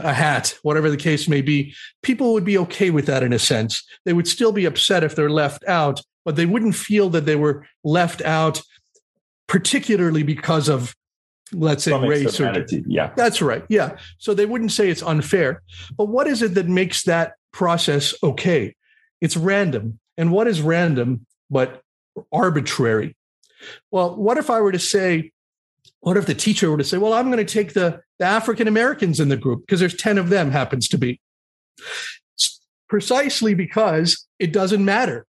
[0.00, 3.38] a hat, whatever the case may be, people would be okay with that in a
[3.38, 3.84] sense.
[4.04, 7.36] They would still be upset if they're left out, but they wouldn't feel that they
[7.36, 8.60] were left out,
[9.48, 10.94] particularly because of,
[11.52, 13.12] let's say, Some race or yeah.
[13.16, 13.64] That's right.
[13.68, 13.96] Yeah.
[14.18, 15.62] So they wouldn't say it's unfair.
[15.96, 18.74] But what is it that makes that process okay?
[19.20, 19.98] It's random.
[20.18, 21.82] And what is random but
[22.32, 23.16] arbitrary?
[23.90, 25.30] Well, what if I were to say,
[26.00, 28.66] what if the teacher were to say, well, I'm going to take the, the African
[28.66, 31.20] Americans in the group because there's 10 of them happens to be.
[32.88, 35.26] Precisely because it doesn't matter.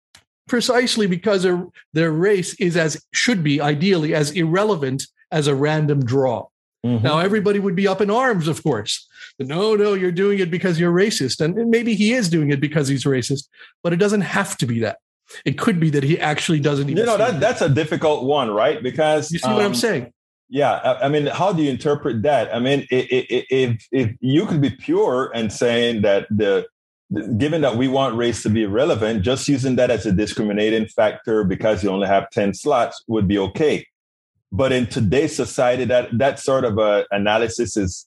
[0.49, 6.05] Precisely because their, their race is as should be ideally as irrelevant as a random
[6.05, 6.47] draw.
[6.85, 7.05] Mm-hmm.
[7.05, 9.07] Now everybody would be up in arms, of course.
[9.39, 11.41] No, no, you're doing it because you're racist.
[11.41, 13.49] And maybe he is doing it because he's racist,
[13.83, 14.99] but it doesn't have to be that.
[15.45, 18.51] It could be that he actually doesn't even You know that that's a difficult one,
[18.51, 18.83] right?
[18.83, 20.13] Because You see what I'm um, saying?
[20.49, 22.55] Yeah, I, I mean, how do you interpret that?
[22.55, 26.67] I mean, if if you could be pure and saying that the
[27.37, 31.45] given that we want race to be relevant, just using that as a discriminating factor
[31.45, 33.87] because you only have ten slots would be okay.
[34.53, 38.07] But in today's society, that that sort of a analysis is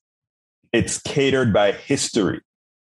[0.74, 2.42] it's catered by history,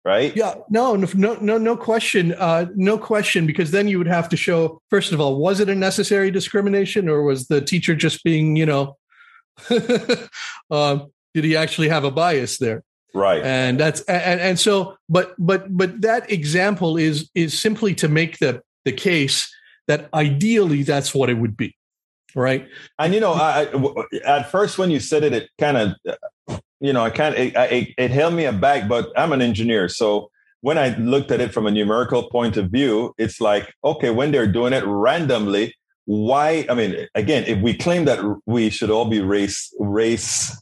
[0.05, 0.34] right?
[0.36, 4.36] Yeah, no, no, no, no, question, uh, no question, because then you would have to
[4.36, 8.57] show first of all, was it a necessary discrimination, or was the teacher just being,
[8.57, 8.96] you know,
[10.70, 12.82] um, did he actually have a bias there?
[13.14, 13.42] Right.
[13.42, 18.38] And that's and and so, but but but that example is is simply to make
[18.38, 19.55] the the case
[19.86, 21.76] that ideally that's what it would be,
[22.34, 22.66] right?
[22.98, 23.68] And you know, I-
[24.24, 26.16] at first when you said it, it kind of,
[26.82, 28.88] you know, I of it, it, it held me aback.
[28.88, 30.30] But I'm an engineer, so
[30.60, 34.30] when I looked at it from a numerical point of view, it's like, okay, when
[34.30, 35.74] they're doing it randomly,
[36.04, 40.60] why i mean again if we claim that we should all be race race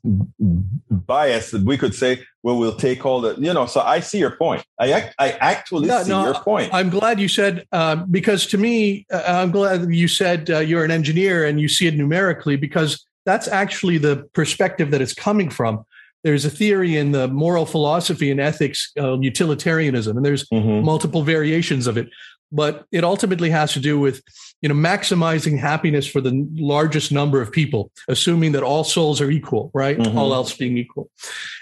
[0.91, 4.19] biased that we could say well we'll take all the you know so i see
[4.19, 7.97] your point i i actually No, see no, your point I'm glad you said uh,
[7.97, 11.87] because to me, uh, I'm glad you said uh, you're an engineer and you see
[11.87, 15.85] it numerically because that's actually the perspective that it's coming from.
[16.23, 20.85] There's a theory in the moral philosophy and ethics, uh, utilitarianism, and there's Mm-hmm.
[20.85, 22.09] multiple variations of it.
[22.53, 24.23] But it ultimately has to do with,
[24.61, 29.31] you know, maximizing happiness for the largest number of people, assuming that all souls are
[29.31, 29.97] equal, right?
[29.97, 30.17] Mhm.
[30.17, 31.11] All else being equal.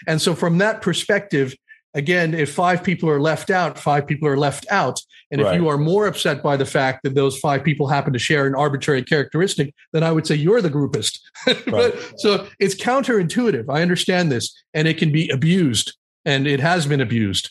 [0.06, 1.54] And so, from that perspective,
[1.94, 5.00] again, if five people are left out, five people are left out.
[5.30, 8.18] And if you are more upset by the fact that those five people happen to
[8.18, 11.18] share an arbitrary characteristic, then I would say you're the groupist.
[11.66, 13.66] but, so it's counterintuitive.
[13.68, 17.50] I understand this, and it can be abused, and it has been abused.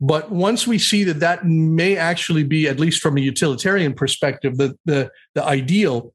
[0.00, 4.56] But once we see that that may actually be, at least from a utilitarian perspective,
[4.56, 6.12] the the, the ideal,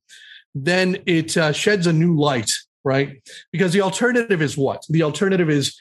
[0.54, 2.52] then it uh, sheds a new light,
[2.84, 3.22] right?
[3.54, 4.84] Because the alternative is what?
[4.90, 5.80] The alternative is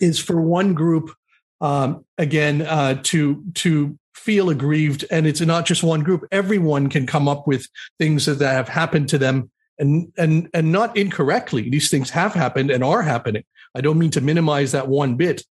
[0.00, 1.14] is for one group
[1.60, 6.24] um, again uh, to to feel aggrieved, and it's not just one group.
[6.30, 7.66] Everyone can come up with
[7.98, 11.70] things that have happened to them, and and and not incorrectly.
[11.70, 13.44] These things have happened and are happening.
[13.74, 15.44] I don't mean to minimize that one bit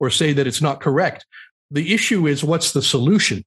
[0.00, 1.26] or say that it's not correct.
[1.70, 3.44] The issue is what's the solution?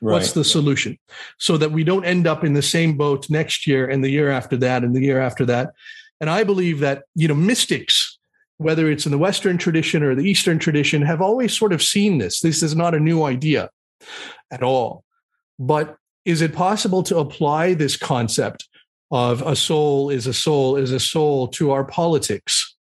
[0.00, 0.98] What's the solution?
[1.38, 4.30] So that we don't end up in the same boat next year and the year
[4.30, 5.72] after that and the year after that.
[6.20, 8.15] And I believe that, you know, mystics,
[8.58, 12.18] whether it's in the Western tradition or the Eastern tradition, have always sort of seen
[12.18, 12.40] this.
[12.40, 13.70] This is not a new idea
[14.50, 15.04] at all.
[15.58, 18.68] But is it possible to apply this concept
[19.10, 22.74] of a soul is a soul is a soul to our politics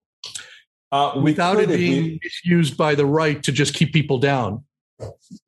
[0.92, 4.62] Uh, without it being misused by the right to just keep people down?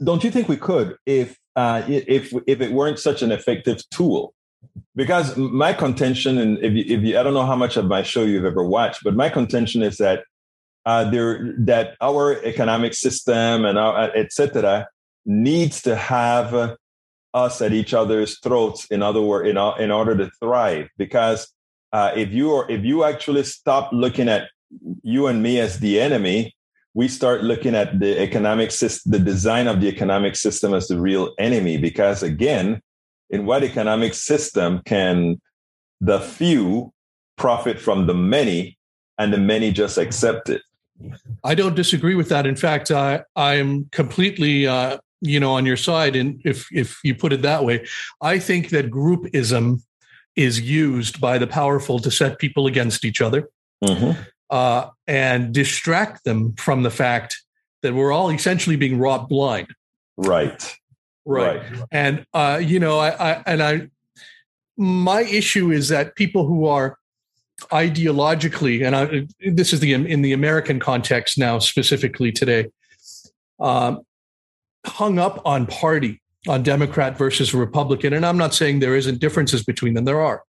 [0.02, 4.33] don't you think we could if uh, if if it weren't such an effective tool?
[4.96, 8.02] Because my contention, and if you, if you, I don't know how much of my
[8.02, 10.22] show you've ever watched, but my contention is that
[10.86, 14.86] uh, there that our economic system and our et cetera
[15.26, 16.76] needs to have uh,
[17.32, 20.88] us at each other's throats in other words in, in order to thrive.
[20.96, 21.52] Because
[21.92, 24.48] uh, if you are if you actually stop looking at
[25.02, 26.54] you and me as the enemy
[26.92, 31.00] we start looking at the economic system the design of the economic system as the
[31.00, 31.78] real enemy.
[31.78, 32.80] Because again
[33.30, 35.40] in what economic system can
[36.00, 36.92] the few
[37.36, 38.78] profit from the many
[39.18, 40.62] and the many just accept it
[41.42, 42.46] I don't disagree with that.
[42.46, 46.16] In fact, I I am completely uh, you know on your side.
[46.16, 47.84] And if if you put it that way,
[48.20, 49.82] I think that groupism
[50.36, 53.48] is used by the powerful to set people against each other
[54.50, 57.40] uh, and distract them from the fact
[57.82, 59.68] that we're all essentially being robbed blind.
[60.16, 60.76] right
[61.24, 61.62] Right.
[61.90, 63.88] And uh, you know, I, I and I
[64.76, 66.98] my issue is that people who are
[67.70, 72.70] ideologically, and I, this is the in the American context now specifically today,
[73.60, 74.00] um,
[74.86, 79.64] hung up on party, on Democrat versus Republican, and I'm not saying there isn't differences
[79.64, 80.04] between them.
[80.04, 80.42] There are,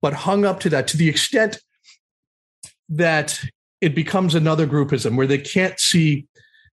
[0.00, 1.58] but hung up to that to the extent
[2.88, 3.40] that
[3.80, 6.26] it becomes another groupism where they can't see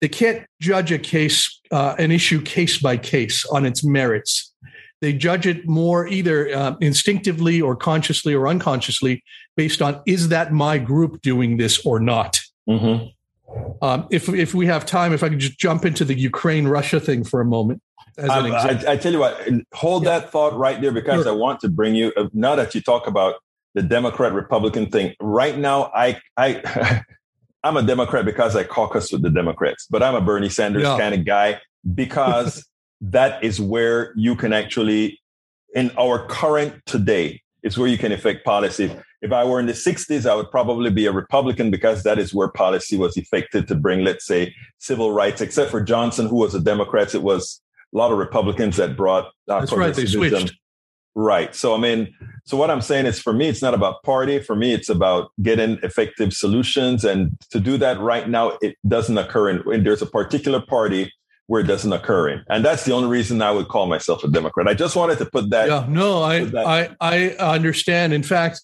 [0.00, 4.52] they can't judge a case uh, an issue case by case on its merits
[5.00, 9.22] they judge it more either uh, instinctively or consciously or unconsciously
[9.56, 13.06] based on is that my group doing this or not Mm-hmm.
[13.80, 16.98] um, if, if we have time if i could just jump into the ukraine russia
[16.98, 17.80] thing for a moment
[18.18, 21.32] as an Um, I, I tell you what, hold that thought right there because I
[21.32, 22.12] want to bring you.
[22.16, 23.34] uh, Now that you talk about
[23.74, 27.02] the Democrat Republican thing, right now I I
[27.66, 30.96] I'm a Democrat because I caucus with the Democrats, but I'm a Bernie Sanders Yeah.
[30.98, 31.60] kind of guy
[31.94, 32.64] because
[33.00, 35.20] that is where you can actually,
[35.74, 38.94] in our current today, is where you can affect policy.
[39.20, 42.32] If I were in the 60s, I would probably be a Republican because that is
[42.32, 45.40] where policy was effected to bring, let's say, civil rights.
[45.40, 47.60] Except for Johnson, who was a Democrat, it was
[47.92, 49.24] a lot of Republicans that brought.
[49.48, 50.54] Uh, That's right, they switched.
[51.16, 51.52] Right.
[51.54, 52.14] So, I mean,
[52.46, 54.38] so what I'm saying is for me, it's not about party.
[54.38, 57.04] For me, it's about getting effective solutions.
[57.04, 61.12] And to do that right now, it doesn't occur in, there's a particular party
[61.48, 62.44] where it doesn't occur in.
[62.48, 64.68] And that's the only reason I would call myself a Democrat.
[64.68, 65.68] I just wanted to put that.
[65.68, 68.12] Yeah, no, I, I, I understand.
[68.12, 68.62] In fact,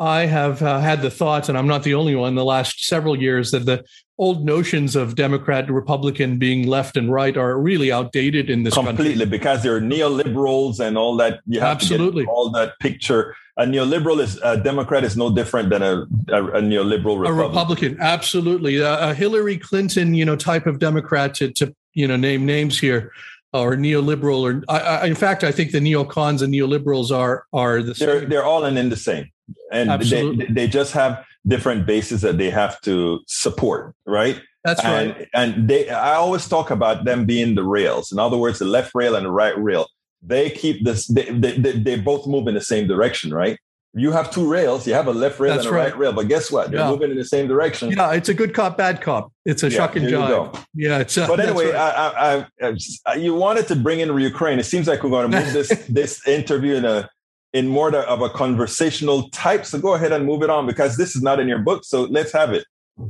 [0.00, 3.20] I have uh, had the thought, and I'm not the only one, the last several
[3.20, 3.84] years that the
[4.16, 8.90] old notions of Democrat, Republican being left and right are really outdated in this country.
[8.92, 9.38] completely country.
[9.38, 11.40] because they're neoliberals and all that.
[11.46, 12.22] You have Absolutely.
[12.22, 13.36] to get all that picture.
[13.58, 17.92] A neoliberal is a Democrat is no different than a, a, a neoliberal A Republican.
[17.92, 18.82] Republican, absolutely.
[18.82, 22.78] Uh, a Hillary Clinton, you know, type of Democrat to, to you know name names
[22.80, 23.12] here.
[23.52, 27.82] or neoliberal, or I, I, in fact, I think the neocons and neoliberals are are
[27.82, 28.28] the they're same.
[28.30, 29.28] they're all in, in the same,
[29.72, 30.46] and they, Absolutely.
[30.46, 34.40] they just have different bases that they have to support, right?
[34.64, 35.28] That's and, right.
[35.34, 38.12] And they, I always talk about them being the rails.
[38.12, 39.86] In other words, the left rail and the right rail.
[40.22, 41.06] They keep this.
[41.06, 43.58] They, they, they, they both move in the same direction, right?
[43.94, 44.86] You have two rails.
[44.86, 45.90] You have a left rail That's and a right.
[45.90, 45.98] right.
[45.98, 46.70] rail, but guess what?
[46.70, 46.90] They're Yeah.
[46.90, 47.90] moving in the same direction.
[47.90, 49.32] Yeah, it's a good cop, bad cop.
[49.44, 50.64] It's a Yeah, shuck and jive.
[50.74, 51.18] Yeah, it's.
[51.18, 51.74] Uh, But anyway, right.
[51.74, 52.76] I, I, I,
[53.06, 54.60] I, you wanted to bring in Ukraine.
[54.60, 57.08] It seems like we're going to move this this interview in a
[57.52, 59.66] in more of a conversational type.
[59.66, 61.84] So go ahead and move it on because this is not in your book.
[61.84, 62.64] So let's have it.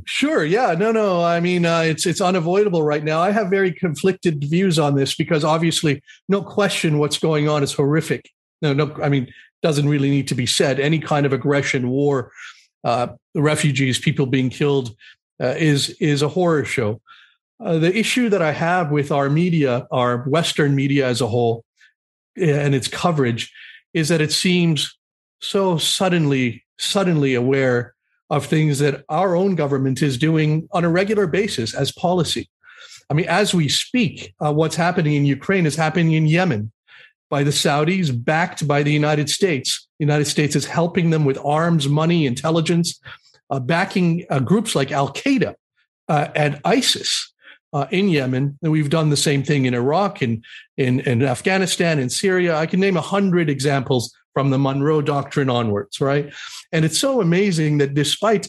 [0.05, 0.45] Sure.
[0.45, 0.75] Yeah.
[0.75, 0.93] No.
[0.93, 1.23] No.
[1.23, 3.21] I mean, uh, it's it's unavoidable right now.
[3.21, 7.73] I have very conflicted views on this because obviously, no question, what's going on is
[7.73, 8.31] horrific.
[8.63, 8.73] No.
[8.73, 8.95] No.
[9.03, 9.33] I mean,
[9.63, 10.81] doesn't really need to be said.
[10.81, 12.33] Any kind of aggression, war,
[12.85, 14.95] uh, refugees, people being killed,
[15.43, 17.01] uh, is is a horror show.
[17.59, 21.65] Uh, the issue that I have with our media, our Western media as a whole,
[22.37, 23.53] and its coverage,
[23.95, 24.97] is that it seems
[25.41, 27.95] so suddenly suddenly aware
[28.31, 32.49] of things that our own government is doing on a regular basis as policy.
[33.11, 36.73] I mean, as we speak, uh, what's happening in Ukraine is happening in Yemen
[37.29, 39.89] by the Saudis, backed by the United States.
[39.99, 43.01] The United States is helping them with arms, money, intelligence,
[43.51, 45.55] uh, backing uh, groups like Al Qaeda
[46.09, 47.33] uh, and ISIS
[47.73, 48.59] uh, in Yemen.
[48.63, 50.43] And we've done the same thing in Iraq, in,
[50.77, 52.57] in, in Afghanistan, and Syria.
[52.57, 56.33] I can name a hundred examples from the Monroe Doctrine onwards, right?
[56.73, 58.49] And it's so amazing that despite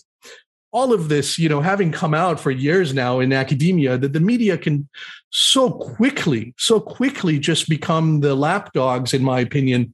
[0.72, 4.20] all of this, you know, having come out for years now in academia, that the
[4.20, 4.88] media can
[5.30, 9.94] so quickly, so quickly just become the lapdogs, in my opinion,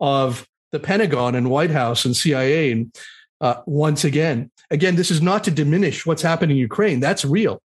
[0.00, 2.72] of the Pentagon and White House and CIA.
[2.72, 2.94] And
[3.40, 7.00] uh, once again, again, this is not to diminish what's happening in Ukraine.
[7.00, 7.62] That's real.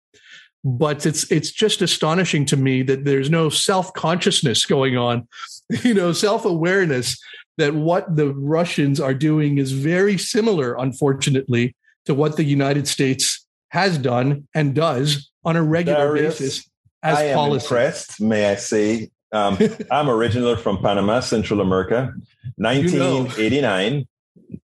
[0.64, 5.28] But it's it's just astonishing to me that there's no self consciousness going on,
[5.84, 7.20] you know, self awareness
[7.58, 13.46] that what the Russians are doing is very similar, unfortunately, to what the United States
[13.70, 16.70] has done and does on a regular Darius, basis
[17.04, 17.66] as I am policy.
[17.66, 19.10] impressed, may I say.
[19.32, 19.58] Um,
[19.92, 22.14] I'm originally from Panama, Central America.
[22.58, 24.08] 1989,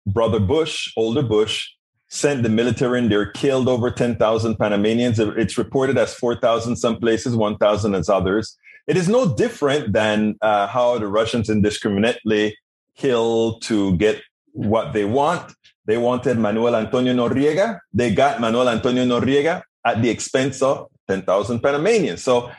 [0.06, 1.70] Brother Bush, older Bush,
[2.10, 5.20] sent the military in there, killed over 10,000 Panamanians.
[5.20, 8.58] It's reported as 4,000 some places, 1,000 as others.
[8.88, 12.58] It is no different than uh, how the Russians indiscriminately
[12.96, 14.22] kill to get
[14.54, 15.54] what they want.
[15.86, 17.80] They wanted Manuel Antonio Noriega.
[17.94, 22.24] They got Manuel Antonio Noriega at the expense of 10,000 Panamanians.
[22.24, 22.52] So,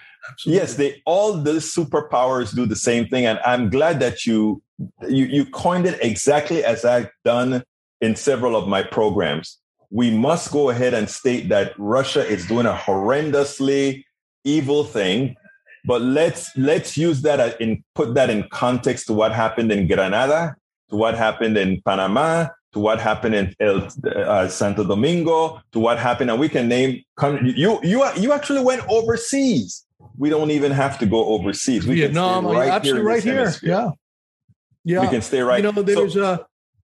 [0.44, 3.24] yes, they all the superpowers do the same thing.
[3.26, 4.62] And I'm glad that you,
[5.08, 7.62] you, you coined it exactly as I've done
[8.00, 9.58] in several of my programs.
[9.90, 14.04] We must go ahead and state that Russia is doing a horrendously
[14.44, 15.36] evil thing,
[15.84, 20.56] but let's let's use that in put that in context to what happened in Grenada,
[20.90, 25.98] to what happened in Panama, to what happened in El, uh, Santo Domingo, to what
[25.98, 27.02] happened, and we can name.
[27.42, 29.86] You you you actually went overseas.
[30.16, 31.86] We don't even have to go overseas.
[31.86, 33.34] We Vietnam, can stay right absolutely here right here.
[33.36, 33.70] hemisphere.
[33.70, 33.90] Yeah,
[34.84, 35.00] yeah.
[35.00, 35.64] We can stay right.
[35.64, 36.46] You know, there's a.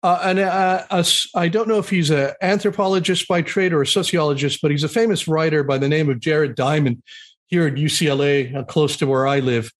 [0.05, 3.87] Uh, and uh, a, I don't know if he's an anthropologist by trade or a
[3.87, 7.03] sociologist, but he's a famous writer by the name of Jared Diamond
[7.47, 9.73] here at UCLA, uh, close to where I live.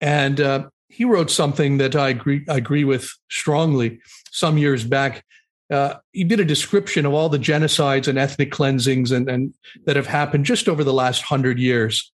[0.00, 3.98] And uh, he wrote something that I agree, I agree with strongly
[4.30, 5.24] some years back.
[5.68, 9.52] Uh, he did a description of all the genocides and ethnic cleansings and, and
[9.84, 12.12] that have happened just over the last hundred years.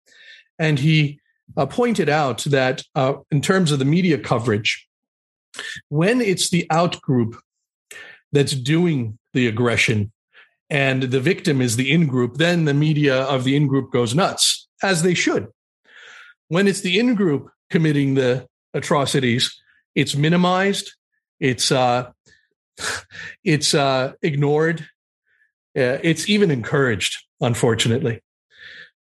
[0.59, 1.19] And he
[1.57, 2.83] uh, pointed out that
[3.31, 4.87] in terms of the media coverage,
[5.89, 7.39] when it's the out group
[8.31, 10.11] that's doing the aggression
[10.69, 14.13] and the victim is the in group, then the media of the in group goes
[14.13, 15.47] nuts, as they should.
[16.47, 19.59] When it's the in group committing the atrocities,
[19.95, 20.93] it's minimized,
[21.39, 22.11] it's uh,
[23.43, 24.81] it's uh, ignored,
[25.77, 28.21] uh, it's even encouraged, unfortunately.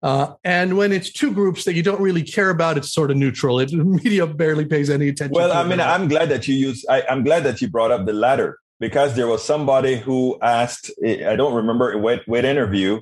[0.04, 3.16] Uh, and when it's two groups that you don't really care about, it's sort of
[3.16, 3.60] neutral.
[3.60, 3.72] It,
[4.04, 5.34] media barely pays any attention.
[5.34, 5.98] Well, I mean, that.
[5.98, 6.86] I'm glad that you use.
[6.90, 10.92] I, I'm glad that you brought up the latter because there was somebody who asked.
[11.04, 13.00] I don't remember what, what interview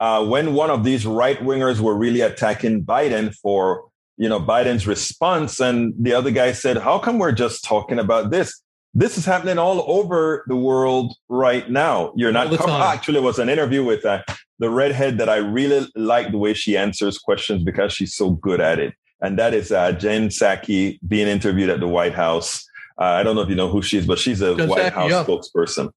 [0.00, 3.84] uh, when one of these right wingers were really attacking Biden for
[4.16, 8.32] you know Biden's response, and the other guy said, "How come we're just talking about
[8.32, 8.60] this?
[8.94, 12.12] This is happening all over the world right now.
[12.14, 14.22] You're not All the cover- actually it was an interview with uh,
[14.58, 18.60] the redhead that I really like the way she answers questions because she's so good
[18.60, 18.94] at it.
[19.22, 22.64] And that is uh, Jen Psaki being interviewed at the White House.
[23.00, 24.92] Uh, I don't know if you know who she is, but she's a Jen White
[24.92, 25.90] Psaki, House spokesperson.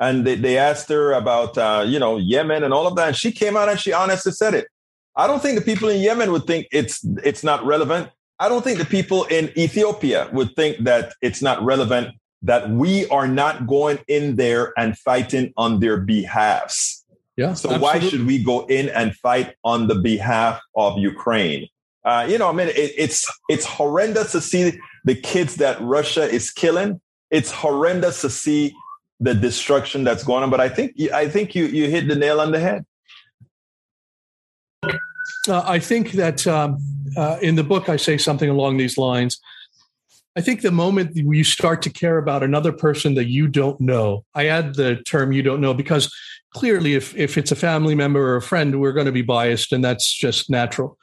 [0.00, 3.08] And they, they asked her about, uh, you know, Yemen and all of that.
[3.08, 4.66] And she came out and she honestly said it.
[5.14, 8.08] I don't think the people in Yemen would think it's it's not relevant.
[8.38, 13.06] I don't think the people in Ethiopia would think that it's not relevant that we
[13.08, 17.04] are not going in there and fighting on their behalfs.
[17.36, 17.54] Yeah.
[17.54, 17.82] So absolutely.
[17.82, 21.68] why should we go in and fight on the behalf of Ukraine?
[22.04, 26.28] Uh, you know, I mean, it, it's it's horrendous to see the kids that Russia
[26.28, 27.00] is killing.
[27.30, 28.74] It's horrendous to see
[29.20, 30.50] the destruction that's going on.
[30.50, 32.86] But I think I think you you hit the nail on the head.
[35.48, 36.78] Uh, I think that um,
[37.16, 39.40] uh, in the book I say something along these lines.
[40.36, 44.24] I think the moment you start to care about another person that you don't know,
[44.34, 46.14] I add the term you don't know because
[46.54, 49.72] clearly, if, if it's a family member or a friend, we're going to be biased
[49.72, 50.98] and that's just natural.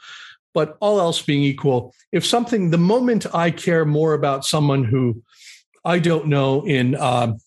[0.53, 5.21] But all else being equal, if something, the moment I care more about someone who
[5.84, 7.38] I don't know in um,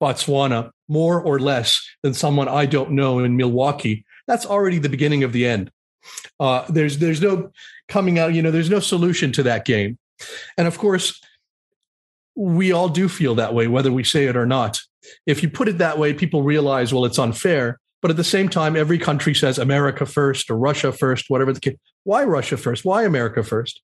[0.00, 5.24] Botswana more or less than someone I don't know in Milwaukee, that's already the beginning
[5.24, 5.70] of the end.
[6.38, 7.50] Uh, there's there's no
[7.88, 9.98] coming out, you know, there's no solution to that game.
[10.56, 11.20] And of course,
[12.36, 14.80] we all do feel that way, whether we say it or not.
[15.26, 17.78] If you put it that way, people realize, well, it's unfair.
[18.02, 21.60] But at the same time, every country says America first or Russia first, whatever the
[21.60, 21.76] case.
[22.02, 22.84] Why Russia first?
[22.84, 23.80] Why America first?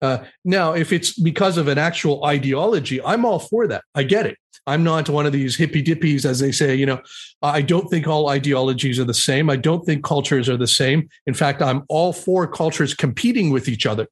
[0.00, 3.84] Uh, now, if it's because of an actual ideology, I'm all for that.
[3.94, 4.38] I get it.
[4.66, 6.76] I'm not one of these hippy dippies, as they say.
[6.76, 7.00] You know,
[7.42, 9.50] I don't think all ideologies are the same.
[9.50, 11.08] I don't think cultures are the same.
[11.26, 14.06] In fact, I'm all for cultures competing with each other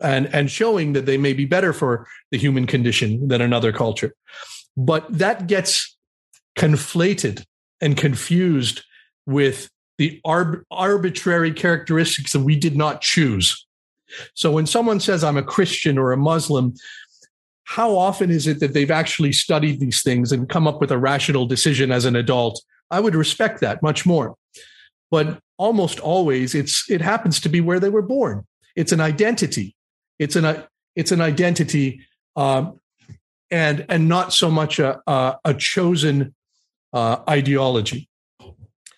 [0.00, 4.14] and and showing that they may be better for the human condition than another culture.
[4.76, 5.96] But that gets
[6.56, 7.44] conflated
[7.80, 8.82] and confused
[9.26, 13.66] with the arb- arbitrary characteristics that we did not choose.
[14.34, 16.74] So when someone says I'm a Christian or a Muslim,
[17.64, 20.98] how often is it that they've actually studied these things and come up with a
[20.98, 22.62] rational decision as an adult?
[22.90, 24.36] I would respect that much more.
[25.10, 28.46] But almost always it's it happens to be where they were born.
[28.76, 29.74] It's an identity.
[30.18, 30.64] It's an
[30.96, 32.00] it's an identity,
[32.36, 32.80] um,
[33.50, 36.34] and and not so much a a, a chosen
[36.92, 38.08] uh, ideology.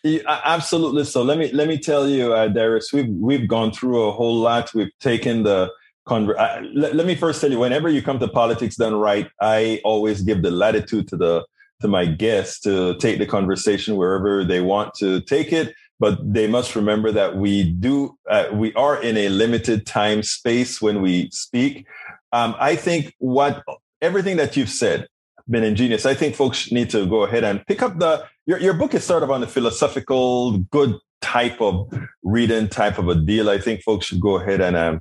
[0.03, 1.05] Yeah, absolutely.
[1.05, 4.37] So let me let me tell you, uh, Darius, we've we've gone through a whole
[4.37, 4.73] lot.
[4.75, 5.71] We've taken the
[6.09, 9.29] conver- uh, let, let me first tell you, whenever you come to politics done right,
[9.41, 11.45] I always give the latitude to the
[11.83, 16.49] to my guests to take the conversation wherever they want to take it but they
[16.49, 21.31] must remember that we do uh, we are in a limited time space when we
[21.31, 21.87] speak.
[22.33, 23.63] Um, i think what
[24.01, 25.07] everything that you've said
[25.51, 26.07] been ingenious.
[26.07, 29.05] I think folks need to go ahead and pick up the your, your book is
[29.05, 31.93] sort of on the philosophical good type of
[32.23, 33.51] reading type of a deal.
[33.51, 35.01] I think folks should go ahead and um,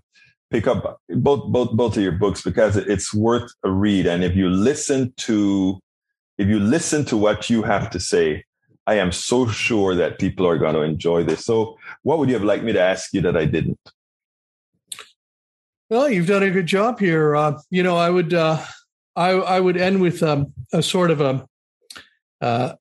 [0.52, 4.08] pick up both both both of your books because it's worth a read.
[4.08, 5.80] And if you listen to
[6.38, 8.44] if you listen to what you have to say
[8.90, 11.46] I am so sure that people are going to enjoy this.
[11.46, 13.80] So, what would you have liked me to ask you that I didn't?
[15.92, 17.36] Well, you've done a good job here.
[17.36, 18.66] Uh, you know, I would, uh,
[19.16, 21.46] I, I would end with um, a sort of a,
[22.42, 22.74] uh,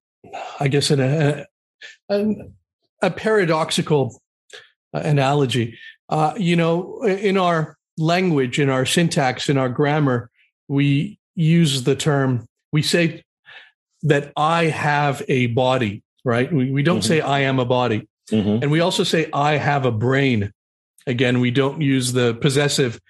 [0.58, 1.44] I guess, an, a,
[2.08, 2.34] a,
[3.02, 4.22] a paradoxical
[4.94, 5.78] uh, analogy.
[6.08, 10.30] Uh, you know, in our language, in our syntax, in our grammar,
[10.68, 12.46] we use the term.
[12.72, 13.24] We say
[14.02, 16.52] that I have a body, right?
[16.52, 17.08] We, we don't mm-hmm.
[17.08, 18.08] say I am a body.
[18.30, 18.62] Mm-hmm.
[18.62, 20.52] And we also say I have a brain.
[21.06, 23.00] Again, we don't use the possessive.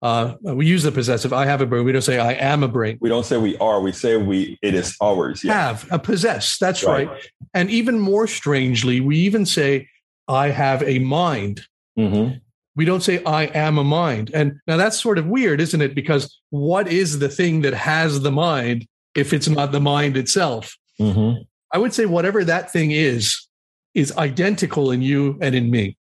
[0.00, 1.32] Uh, we use the possessive.
[1.32, 1.84] I have a brain.
[1.84, 2.98] We don't say I am a brain.
[3.00, 3.80] We don't say we are.
[3.80, 4.58] We say we.
[4.62, 5.42] It is ours.
[5.42, 5.54] Yeah.
[5.54, 6.56] Have a possess.
[6.58, 7.08] That's right.
[7.08, 7.30] right.
[7.52, 9.88] And even more strangely, we even say
[10.28, 11.62] I have a mind.
[11.98, 12.36] Mm-hmm.
[12.76, 14.30] We don't say I am a mind.
[14.32, 15.96] And now that's sort of weird, isn't it?
[15.96, 18.86] Because what is the thing that has the mind
[19.18, 20.76] if it's not the mind itself.
[21.00, 21.42] Mm-hmm.
[21.72, 23.46] I would say whatever that thing is,
[23.94, 25.96] is identical in you and in me,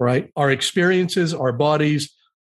[0.00, 0.32] right?
[0.34, 2.10] Our experiences, our bodies,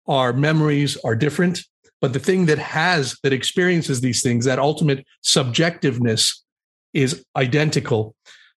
[0.06, 1.60] our memories are different,
[2.00, 6.40] but the thing that has, that experiences these things, that ultimate subjectiveness
[6.94, 8.14] is identical.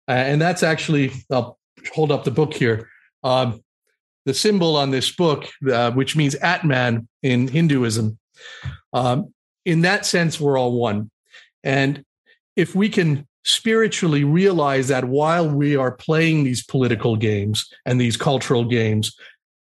[0.09, 1.59] Uh, and that's actually, I'll
[1.95, 2.89] hold up the book here.
[3.23, 3.63] Um,
[4.27, 8.19] the symbol on this book, uh, which means Atman in Hinduism,
[8.93, 9.33] um,
[9.69, 11.11] in that sense, we're all one.
[11.63, 12.03] And
[12.57, 18.17] if we can spiritually realize that while we are playing these political games and these
[18.17, 19.15] cultural games,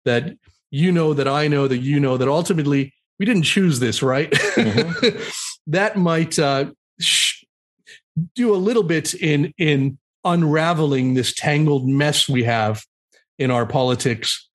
[0.06, 0.34] that
[0.70, 4.30] you know, that I know, that you know, that ultimately we didn't choose this, right?
[4.30, 5.18] Mm-hmm.
[5.66, 7.44] that might uh, sh-
[8.34, 12.82] do a little bit in in unraveling this tangled mess we have
[13.38, 14.48] in our politics,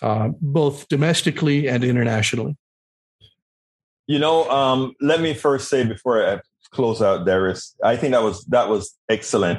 [0.00, 2.56] uh, both domestically and internationally.
[4.06, 6.40] You know, um, let me first say before I
[6.70, 9.58] close out, Darius, I think that was that was excellent.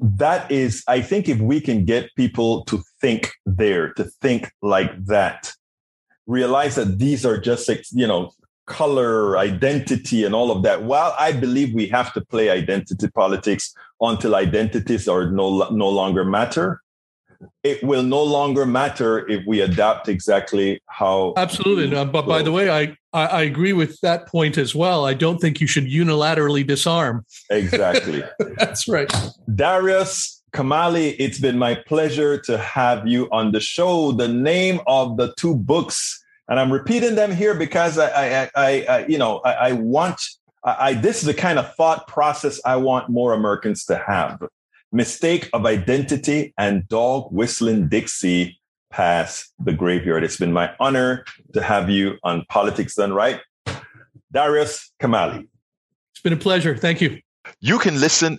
[0.00, 5.06] that is, I think if we can get people to think there, to think like
[5.06, 5.52] that,
[6.26, 8.30] realize that these are just, you know,
[8.66, 10.82] color, identity, and all of that.
[10.82, 16.24] While I believe we have to play identity politics until identities are no, no longer
[16.24, 16.82] matter,
[17.62, 21.34] it will no longer matter if we adapt exactly how.
[21.36, 21.88] Absolutely.
[21.88, 25.06] No, but by the way, I, I, I agree with that point as well.
[25.06, 27.24] I don't think you should unilaterally disarm.
[27.50, 28.22] Exactly.
[28.58, 29.10] That's right.
[29.54, 34.12] Darius Kamali, it's been my pleasure to have you on the show.
[34.12, 38.86] The name of the two books and I'm repeating them here because I, I, I,
[38.88, 40.20] I you know, I, I want,
[40.64, 44.40] I, this is the kind of thought process I want more Americans to have.
[44.92, 48.60] Mistake of identity and dog whistling Dixie
[48.96, 50.24] pass the graveyard.
[50.24, 53.40] It's been my honor to have you on Politics Done Right.
[54.32, 55.46] Darius Kamali.
[56.12, 56.74] It's been a pleasure.
[56.74, 57.20] Thank you.
[57.60, 58.38] You can listen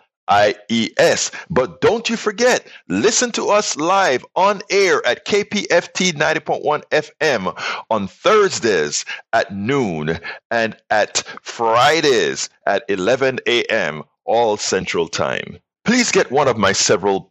[0.29, 1.31] IES.
[1.49, 8.07] But don't you forget, listen to us live on air at KPFT 90.1 FM on
[8.07, 10.19] Thursdays at noon
[10.49, 14.03] and at Fridays at 11 a.m.
[14.25, 15.57] all Central Time.
[15.83, 17.30] Please get one of my several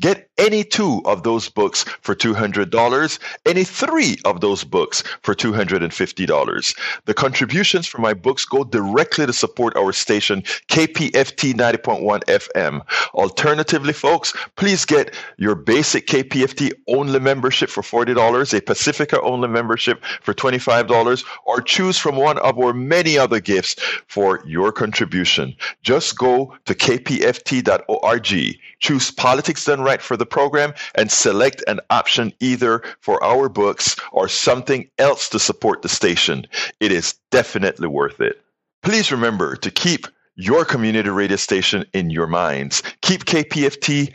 [0.00, 6.76] Get any two of those books for $200, any three of those books for $250.
[7.04, 12.80] The contributions from my books go directly to support our station, KPFT 90.1 FM.
[13.14, 20.04] Alternatively, folks, please get your basic KPFT only membership for $40, a Pacifica only membership
[20.22, 23.76] for $25, or choose from one of our many other gifts
[24.06, 25.54] for your contribution.
[25.82, 32.32] Just go to kpft.org, choose Politics Done Right for the program, and select an option
[32.38, 36.46] either for our books or something else to support the station.
[36.78, 38.40] It is definitely worth it.
[38.84, 40.06] Please remember to keep
[40.36, 42.84] your community radio station in your minds.
[43.02, 44.14] Keep KPFT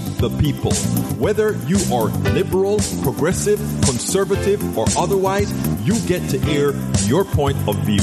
[0.00, 0.72] the people.
[1.18, 5.52] Whether you are liberal, progressive, conservative, or otherwise,
[5.86, 6.72] you get to air
[7.06, 8.00] your point of view.